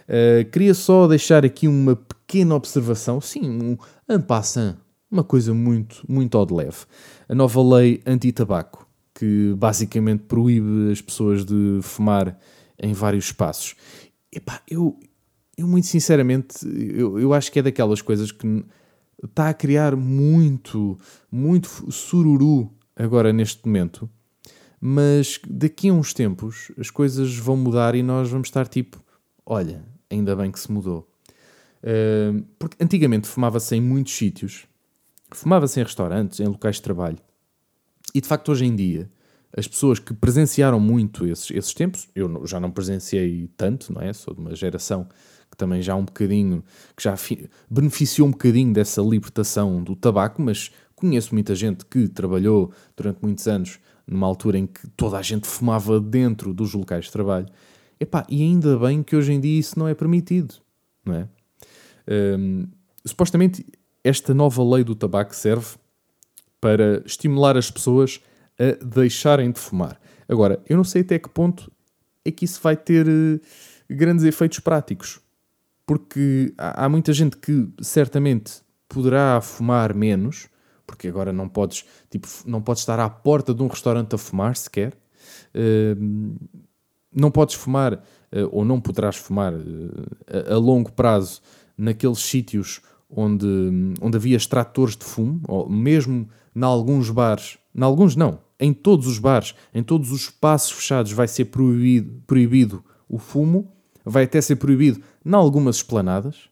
[0.07, 3.77] Uh, queria só deixar aqui uma pequena observação, sim, um
[4.09, 4.77] en passant,
[5.11, 6.77] uma coisa muito, muito ao de leve.
[7.27, 12.37] A nova lei anti-tabaco, que basicamente proíbe as pessoas de fumar
[12.77, 13.75] em vários espaços.
[14.31, 14.97] Epá, eu,
[15.57, 18.65] eu muito sinceramente, eu, eu acho que é daquelas coisas que
[19.23, 20.97] está a criar muito,
[21.31, 24.09] muito sururu agora neste momento,
[24.79, 29.03] mas daqui a uns tempos as coisas vão mudar e nós vamos estar tipo,
[29.49, 31.09] olha, ainda bem que se mudou.
[31.83, 34.67] Uh, porque antigamente fumava-se em muitos sítios,
[35.31, 37.17] fumava-se em restaurantes, em locais de trabalho.
[38.13, 39.09] E de facto, hoje em dia,
[39.55, 44.13] as pessoas que presenciaram muito esses, esses tempos, eu já não presenciei tanto, não é?
[44.13, 45.07] Sou de uma geração
[45.49, 46.63] que também já um bocadinho,
[46.95, 47.15] que já
[47.69, 53.47] beneficiou um bocadinho dessa libertação do tabaco, mas conheço muita gente que trabalhou durante muitos
[53.47, 57.47] anos numa altura em que toda a gente fumava dentro dos locais de trabalho
[57.99, 60.55] Epá, e ainda bem que hoje em dia isso não é permitido,
[61.05, 61.27] não é?
[62.07, 62.67] Um,
[63.05, 63.65] supostamente
[64.03, 65.77] esta nova lei do tabaco serve
[66.61, 68.21] para estimular as pessoas
[68.57, 69.99] a deixarem de fumar.
[70.27, 71.71] Agora, eu não sei até que ponto
[72.23, 73.39] é que isso vai ter uh,
[73.89, 75.21] grandes efeitos práticos.
[75.89, 80.47] porque há, muita gente que certamente poderá fumar menos,
[80.85, 84.55] porque agora não podes, tipo, não podes estar à porta de um restaurante a fumar
[84.55, 84.93] sequer.
[85.55, 86.35] Uh,
[87.13, 87.99] não podes fumar, uh,
[88.51, 89.61] ou não poderás fumar uh,
[90.27, 91.41] a, a, longo prazo
[91.77, 93.47] naqueles sítios onde,
[94.01, 99.07] onde havia extratores de fumo, ou mesmo em alguns bares, em alguns não, em todos
[99.07, 103.71] os bares, em todos os espaços fechados vai ser proibido, proibido o fumo,
[104.05, 106.49] vai até ser proibido em algumas esplanadas,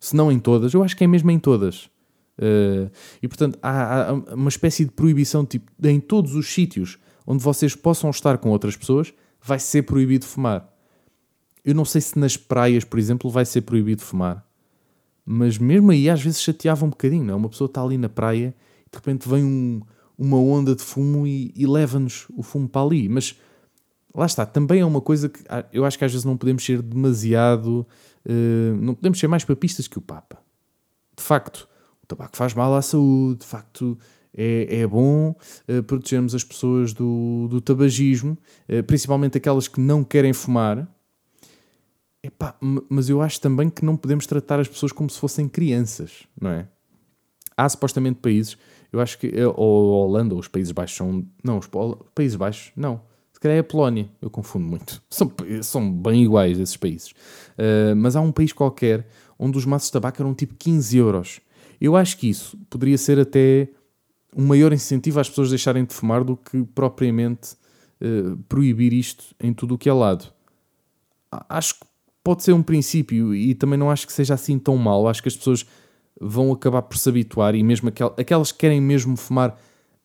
[0.00, 1.90] se não em todas, eu acho que é mesmo em todas.
[2.38, 2.90] Uh,
[3.22, 7.76] e portanto há, há, uma espécie de proibição tipo, em todos os sítios onde vocês
[7.76, 9.12] possam estar com outras pessoas,
[9.42, 10.68] vai ser proibido fumar.
[11.64, 14.46] Eu não sei se nas praias, por exemplo, vai ser proibido fumar.
[15.24, 17.36] Mas mesmo aí às vezes chateava um bocadinho, não é?
[17.36, 18.54] Uma pessoa está ali na praia
[18.86, 19.80] e de repente vem um,
[20.18, 23.08] uma onda de fumo e, e leva-nos o fumo para ali.
[23.08, 23.38] Mas
[24.14, 26.64] lá está, também é uma coisa que ah, eu acho que às vezes não podemos
[26.64, 27.86] ser demasiado.
[28.24, 30.38] Uh, não podemos ser mais papistas que o Papa.
[31.16, 31.68] De facto,
[32.02, 33.98] o tabaco faz mal à saúde, de facto.
[34.34, 35.34] É, é bom
[35.68, 40.88] uh, protegermos as pessoas do, do tabagismo, uh, principalmente aquelas que não querem fumar,
[42.24, 42.56] Epá,
[42.88, 46.50] mas eu acho também que não podemos tratar as pessoas como se fossem crianças, não
[46.50, 46.68] é?
[47.56, 48.56] Há supostamente países,
[48.92, 51.26] eu acho que ou a Holanda ou os Países Baixos são.
[51.42, 51.68] Não, os
[52.14, 53.00] Países Baixos, não.
[53.32, 55.02] Se calhar é a Polónia, eu confundo muito.
[55.10, 57.10] São, são bem iguais esses países.
[57.10, 61.40] Uh, mas há um país qualquer onde os maços de tabaco eram tipo 15 euros.
[61.80, 63.68] Eu acho que isso poderia ser até
[64.36, 67.54] um maior incentivo às pessoas deixarem de fumar do que propriamente
[68.00, 70.32] uh, proibir isto em tudo o que é lado.
[71.48, 71.86] Acho que
[72.22, 75.08] pode ser um princípio e também não acho que seja assim tão mal.
[75.08, 75.66] Acho que as pessoas
[76.20, 79.58] vão acabar por se habituar e mesmo aquel, aquelas que querem mesmo fumar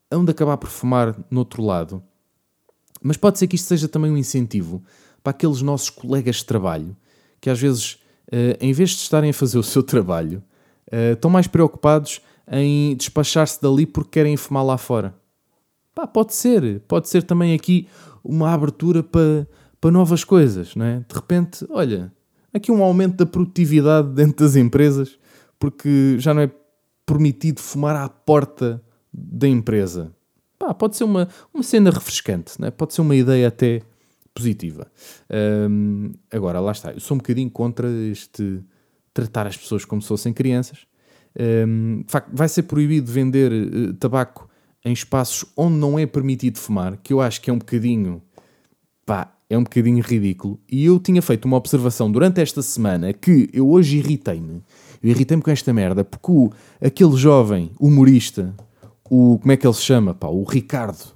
[0.10, 2.02] hão de acabar por fumar no outro lado.
[3.02, 4.84] Mas pode ser que isto seja também um incentivo
[5.22, 6.96] para aqueles nossos colegas de trabalho
[7.40, 7.94] que às vezes,
[8.28, 10.44] uh, em vez de estarem a fazer o seu trabalho,
[10.92, 15.16] uh, estão mais preocupados em despachar-se dali porque querem fumar lá fora.
[15.94, 17.88] Pá, pode ser, pode ser também aqui
[18.24, 19.48] uma abertura para
[19.80, 21.06] para novas coisas, não é?
[21.08, 22.12] De repente, olha,
[22.54, 25.18] aqui um aumento da produtividade dentro das empresas,
[25.60, 26.52] porque já não é
[27.06, 28.84] permitido fumar à porta
[29.14, 30.14] da empresa.
[30.60, 32.72] Pá, pode ser uma, uma cena refrescante, não é?
[32.72, 33.82] pode ser uma ideia até
[34.34, 34.88] positiva.
[35.70, 38.64] Um, agora, lá está, eu sou um bocadinho contra este
[39.14, 40.86] tratar as pessoas como se fossem crianças.
[41.40, 44.50] Um, vai ser proibido vender uh, tabaco
[44.84, 48.22] em espaços onde não é permitido fumar, que eu acho que é um bocadinho
[49.06, 50.60] pá, é um bocadinho ridículo.
[50.70, 54.62] E eu tinha feito uma observação durante esta semana que eu hoje irritei-me.
[55.02, 58.54] Eu irritei-me com esta merda porque o, aquele jovem humorista,
[59.10, 60.14] o como é que ele se chama?
[60.14, 61.16] Pá, o Ricardo.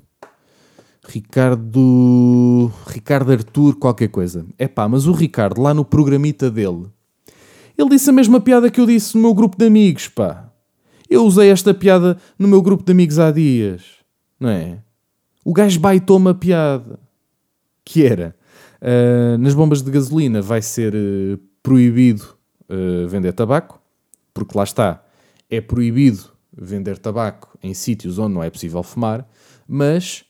[1.07, 2.71] Ricardo.
[2.87, 4.45] Ricardo Arthur, qualquer coisa.
[4.57, 6.85] É pá, mas o Ricardo, lá no programita dele,
[7.81, 10.49] ele disse a mesma piada que eu disse no meu grupo de amigos, pá.
[11.09, 13.83] Eu usei esta piada no meu grupo de amigos há dias,
[14.39, 14.79] não é?
[15.43, 16.99] O gajo baitou-me a piada
[17.83, 18.35] que era
[18.81, 22.37] uh, nas bombas de gasolina vai ser uh, proibido
[22.69, 23.81] uh, vender tabaco,
[24.33, 25.03] porque lá está,
[25.49, 29.27] é proibido vender tabaco em sítios onde não é possível fumar,
[29.67, 30.23] mas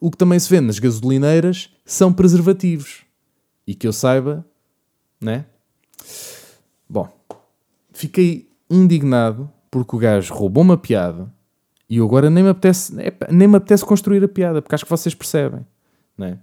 [0.00, 3.02] o que também se vende nas gasolineiras são preservativos.
[3.66, 4.46] E que eu saiba,
[5.20, 5.44] né?
[6.88, 7.08] Bom,
[7.92, 11.32] fiquei indignado porque o gajo roubou uma piada
[11.88, 12.94] e agora nem me apetece,
[13.30, 15.66] nem me apetece construir a piada, porque acho que vocês percebem.
[16.16, 16.38] Né?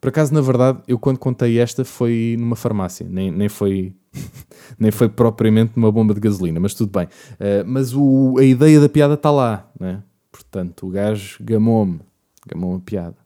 [0.00, 3.94] Por acaso, na verdade, eu quando contei esta foi numa farmácia, nem, nem, foi,
[4.78, 7.06] nem foi propriamente numa bomba de gasolina, mas tudo bem.
[7.06, 10.02] Uh, mas o, a ideia da piada está lá, né?
[10.30, 12.00] portanto, o gajo gamou-me,
[12.46, 13.16] gamou-me a piada.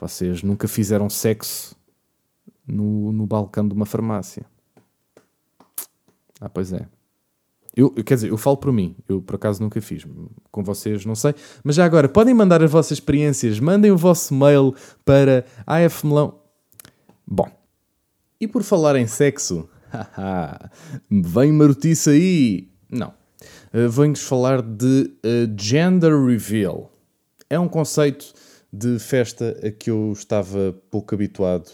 [0.00, 1.76] Vocês nunca fizeram sexo
[2.66, 4.44] no, no balcão de uma farmácia.
[6.40, 6.86] Ah, pois é.
[7.76, 10.04] Eu, quer dizer, eu falo por mim, eu por acaso nunca fiz,
[10.50, 14.34] com vocês não sei, mas já agora podem mandar as vossas experiências, mandem o vosso
[14.34, 14.74] mail
[15.04, 16.40] para afmelão.
[17.24, 17.48] Bom,
[18.40, 19.68] e por falar em sexo,
[21.08, 22.68] vem marotice aí.
[22.90, 23.08] Não,
[23.72, 26.90] uh, venho-vos falar de uh, gender reveal.
[27.48, 28.32] É um conceito
[28.72, 31.70] de festa a que eu estava pouco habituado,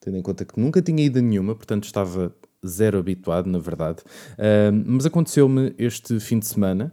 [0.00, 2.34] tendo em conta que nunca tinha ido a nenhuma, portanto estava
[2.66, 4.02] zero habituado, na verdade.
[4.32, 6.92] Uh, mas aconteceu-me este fim de semana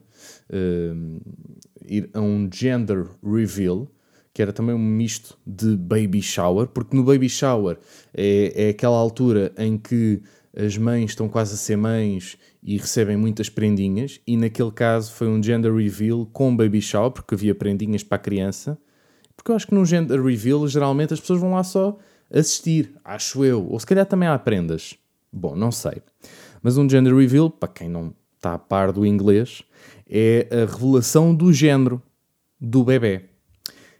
[0.49, 1.21] uh,
[1.85, 3.87] ir a um gender reveal,
[4.33, 7.77] que era também um misto de baby shower, porque no baby shower
[8.13, 10.21] é, é aquela altura em que
[10.55, 15.27] as mães estão quase a ser mães e recebem muitas prendinhas, e naquele caso foi
[15.27, 18.77] um gender reveal com baby shower, porque havia prendinhas para a criança.
[19.35, 21.97] Porque eu acho que no gender reveal geralmente as pessoas vão lá só
[22.31, 24.97] assistir, acho eu, ou se calhar também há prendas
[25.31, 26.01] Bom, não sei.
[26.61, 29.63] Mas um gender reveal, para quem não está a par do inglês,
[30.09, 32.01] é a revelação do género
[32.59, 33.25] do bebê.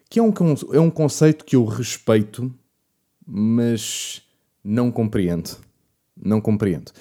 [0.09, 0.33] Que é um,
[0.73, 2.53] é um conceito que eu respeito,
[3.25, 4.21] mas
[4.63, 5.57] não compreendo.
[6.15, 6.91] Não compreendo.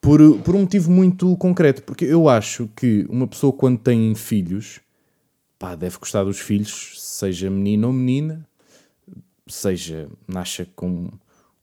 [0.00, 4.80] Por, por um motivo muito concreto, porque eu acho que uma pessoa quando tem filhos,
[5.58, 8.46] pá, deve gostar dos filhos, seja menino ou menina,
[9.46, 11.10] seja nasça com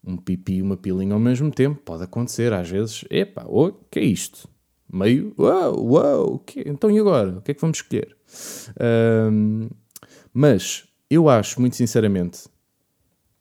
[0.07, 3.99] um pipi e uma pilinha ao mesmo tempo, pode acontecer às vezes, epá, o que
[3.99, 4.47] é isto?
[4.91, 7.37] Meio, uau, uau, que então e agora?
[7.37, 8.15] O que é que vamos escolher?
[9.29, 9.69] Um,
[10.33, 12.47] mas eu acho, muito sinceramente,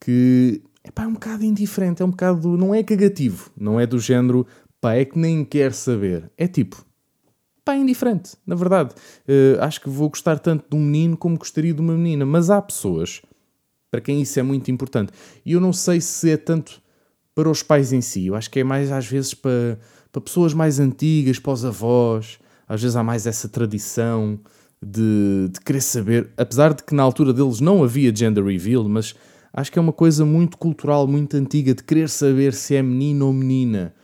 [0.00, 3.98] que epá, é um bocado indiferente, é um bocado, não é cagativo, não é do
[4.00, 4.44] género,
[4.80, 6.30] pá, é que nem quer saber.
[6.36, 6.84] É tipo,
[7.64, 8.94] pá, é indiferente, na verdade.
[9.28, 12.50] Uh, acho que vou gostar tanto de um menino como gostaria de uma menina, mas
[12.50, 13.22] há pessoas
[13.96, 15.10] para quem isso é muito importante.
[15.44, 16.82] E eu não sei se é tanto
[17.34, 19.78] para os pais em si, eu acho que é mais às vezes para,
[20.12, 22.38] para pessoas mais antigas, para os avós,
[22.68, 24.38] às vezes há mais essa tradição
[24.82, 29.14] de, de querer saber, apesar de que na altura deles não havia gender reveal, mas
[29.50, 33.26] acho que é uma coisa muito cultural, muito antiga, de querer saber se é menino
[33.26, 33.94] ou menina.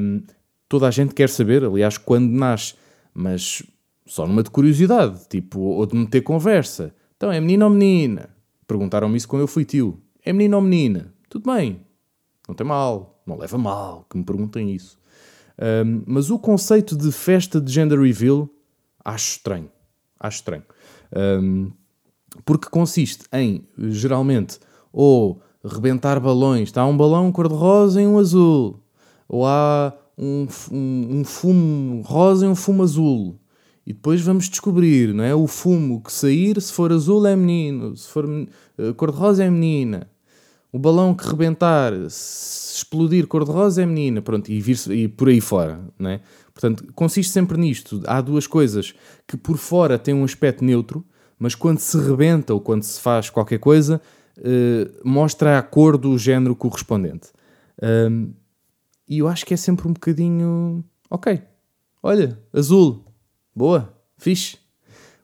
[0.00, 0.22] Um,
[0.68, 2.74] toda a gente quer saber, aliás, quando nasce,
[3.12, 3.64] mas
[4.06, 6.94] só numa de curiosidade, tipo, ou de meter conversa.
[7.16, 8.33] Então, é menino ou menina?
[8.66, 10.00] Perguntaram-me isso quando eu fui tio.
[10.24, 11.12] É menino ou menina?
[11.28, 11.80] Tudo bem,
[12.48, 14.98] não tem mal, não leva mal que me perguntem isso.
[15.58, 18.48] Um, mas o conceito de festa de gender reveal
[19.04, 19.70] acho estranho.
[20.18, 20.64] Acho estranho.
[21.14, 21.70] Um,
[22.44, 24.58] porque consiste em, geralmente,
[24.92, 26.68] ou rebentar balões.
[26.68, 28.80] Está um balão cor-de-rosa e um azul.
[29.28, 33.38] Ou há um, um, um, fumo rosa e um fumo azul.
[33.86, 35.34] E depois vamos descobrir, não é?
[35.34, 40.08] O fumo que sair, se for azul é menino, se for uh, cor-de-rosa é menina.
[40.72, 45.40] O balão que rebentar, se explodir cor-de-rosa é menina, pronto, e, vir e por aí
[45.40, 46.20] fora, não é?
[46.52, 48.02] Portanto, consiste sempre nisto.
[48.06, 48.94] Há duas coisas
[49.26, 51.04] que por fora têm um aspecto neutro,
[51.38, 54.00] mas quando se rebenta ou quando se faz qualquer coisa,
[54.38, 57.28] uh, mostra a cor do género correspondente.
[57.82, 58.32] Um,
[59.08, 60.82] e eu acho que é sempre um bocadinho.
[61.10, 61.42] Ok,
[62.02, 63.04] olha, azul,
[63.54, 64.56] boa, fixe.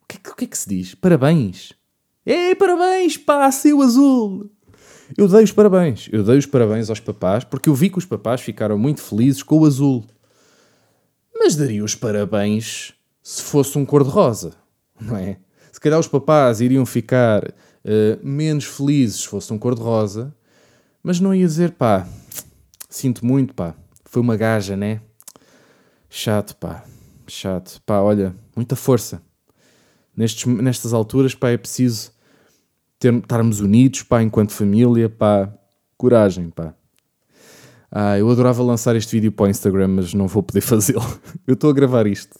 [0.03, 0.95] O que, o que é que se diz?
[0.95, 1.73] Parabéns.
[2.25, 4.51] Ei, parabéns, pá, seu azul.
[5.17, 6.09] Eu dei os parabéns.
[6.13, 9.43] Eu dei os parabéns aos papás porque eu vi que os papás ficaram muito felizes
[9.43, 10.05] com o azul.
[11.35, 14.55] Mas daria os parabéns se fosse um cor-de-rosa,
[15.01, 15.39] não é?
[15.73, 20.35] Se calhar os papás iriam ficar uh, menos felizes se fosse um cor-de-rosa,
[21.03, 22.07] mas não ia dizer, pá,
[22.89, 23.75] sinto muito, pá,
[24.05, 25.01] foi uma gaja, né?
[26.09, 26.85] Chato, pá,
[27.31, 27.81] chato.
[27.85, 29.23] Pá, olha, muita força.
[30.17, 32.13] Nestes, nestas alturas, pá, é preciso
[32.99, 35.53] ter, estarmos unidos, pá, enquanto família, pá,
[35.97, 36.75] coragem, pá.
[37.91, 41.21] Ah, eu adorava lançar este vídeo para o Instagram, mas não vou poder fazê-lo.
[41.47, 42.39] Eu estou a gravar isto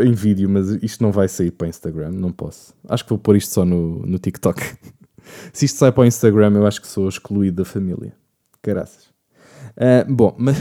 [0.00, 2.74] em vídeo, mas isto não vai sair para o Instagram, não posso.
[2.88, 4.60] Acho que vou pôr isto só no, no TikTok.
[5.52, 8.14] Se isto sai para o Instagram, eu acho que sou excluído da família.
[8.60, 9.04] Caraças.
[9.76, 10.56] Uh, bom, mas,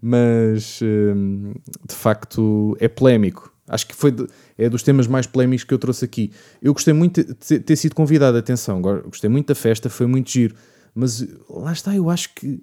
[0.00, 3.54] mas uh, de facto é polémico.
[3.68, 4.26] Acho que foi de,
[4.58, 6.32] é dos temas mais polémicos que eu trouxe aqui.
[6.60, 10.56] Eu gostei muito de ter sido convidado, atenção, gostei muito da festa, foi muito giro.
[10.92, 12.60] Mas lá está, eu acho que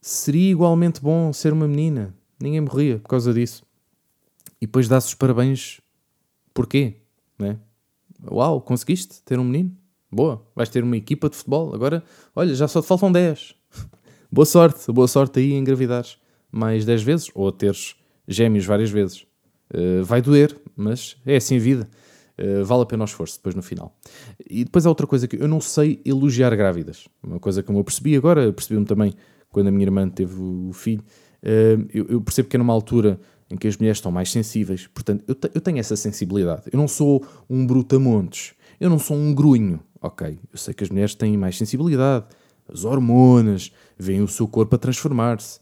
[0.00, 2.14] seria igualmente bom ser uma menina.
[2.40, 3.62] Ninguém morria por causa disso.
[4.60, 5.78] E depois dá-se os parabéns.
[6.54, 6.96] Porquê?
[7.38, 7.58] Né?
[8.30, 9.76] Uau, conseguiste ter um menino?
[10.10, 11.74] Boa, vais ter uma equipa de futebol.
[11.74, 12.02] Agora,
[12.34, 13.54] olha, já só te faltam 10.
[14.32, 16.18] boa sorte, boa sorte aí em engravidares
[16.50, 17.96] mais 10 vezes ou a teres
[18.26, 19.26] gêmeos várias vezes.
[19.72, 21.88] Uh, vai doer, mas é assim a vida.
[22.38, 23.96] Uh, vale a pena o esforço depois no final.
[24.48, 27.06] E depois há outra coisa que eu não sei elogiar grávidas.
[27.22, 29.14] Uma coisa que eu percebi agora, percebi-me também
[29.50, 31.02] quando a minha irmã teve o filho.
[31.42, 33.20] Uh, eu, eu, percebo que é numa altura
[33.50, 34.86] em que as mulheres estão mais sensíveis.
[34.86, 36.62] Portanto, eu, te, eu tenho essa sensibilidade.
[36.72, 38.54] Eu não sou um brutamontes.
[38.78, 39.80] Eu não sou um grunho.
[40.00, 42.24] Ok, eu sei que as mulheres têm mais sensibilidade.
[42.72, 45.60] As hormonas, veem o seu corpo a transformar-se.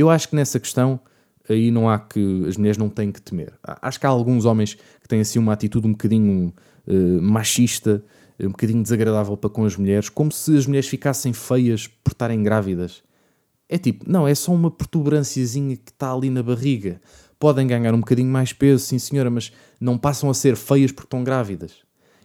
[0.00, 0.98] Eu acho que nessa questão
[1.46, 2.46] aí não há que.
[2.48, 3.52] As mulheres não têm que temer.
[3.62, 6.54] Acho que há alguns homens que têm assim uma atitude um bocadinho
[6.86, 8.02] uh, machista,
[8.40, 12.42] um bocadinho desagradável para com as mulheres, como se as mulheres ficassem feias por estarem
[12.42, 13.02] grávidas.
[13.68, 16.98] É tipo, não, é só uma protuberânciazinha que está ali na barriga.
[17.38, 21.08] Podem ganhar um bocadinho mais peso, sim senhora, mas não passam a ser feias porque
[21.08, 21.74] estão grávidas.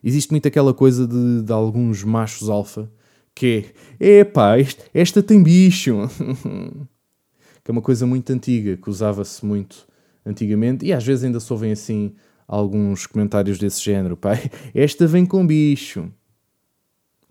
[0.02, 2.90] Existe muito aquela coisa de, de alguns machos alfa
[3.36, 3.66] que
[4.00, 4.56] é, epá,
[4.94, 5.98] esta tem bicho.
[7.66, 9.88] que é uma coisa muito antiga, que usava-se muito
[10.24, 12.14] antigamente, e às vezes ainda se ouvem assim
[12.48, 14.34] alguns comentários desse género, pá,
[14.72, 16.12] esta vem com bicho.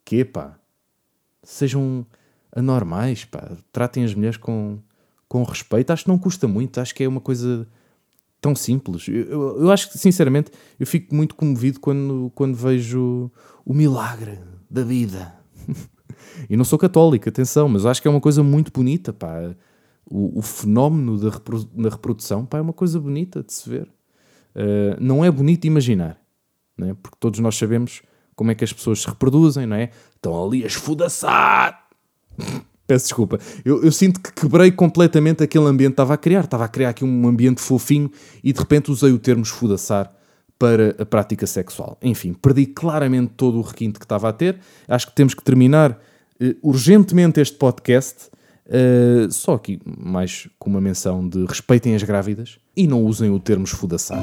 [0.05, 0.59] Que pá?
[1.41, 2.05] Sejam.
[2.55, 3.53] anormais, pá.
[3.71, 4.81] Tratem as mulheres com,
[5.29, 5.93] com respeito.
[5.93, 7.69] Acho que não custa muito, acho que é uma coisa
[8.41, 9.07] tão simples.
[9.07, 13.31] Eu, eu, eu acho que, sinceramente, eu fico muito comovido quando, quando vejo
[13.65, 15.33] o milagre da vida.
[16.51, 19.55] e não sou católico, atenção, mas acho que é uma coisa muito bonita, pá.
[20.07, 23.89] O, o fenómeno da, reprodu da reprodução, pá, é uma coisa bonita de se ver.
[24.55, 26.21] Uh, não é bonito imaginar,
[26.77, 26.95] né?
[27.03, 28.03] porque todos nós sabemos
[28.37, 29.91] como é que as pessoas se reproduzem, não é?
[30.15, 31.89] Estão ali a esfudaçar.
[32.87, 33.39] Peço desculpa.
[33.65, 36.45] Eu, eu, sinto que quebrei completamente aquele ambiente que estava a criar.
[36.45, 38.11] Estava a criar aqui um ambiente fofinho
[38.43, 40.13] e de repente usei o termo esfudaçar
[40.59, 41.99] para a prática sexual.
[42.03, 44.59] Enfim, perdi claramente todo o requinte que estava a ter.
[44.87, 48.29] Acho que temos que terminar uh, urgentemente este podcast.
[48.67, 53.39] Uh, só aqui mais com uma menção de respeitem as grávidas e não usem o
[53.39, 54.23] termo esfudaçar.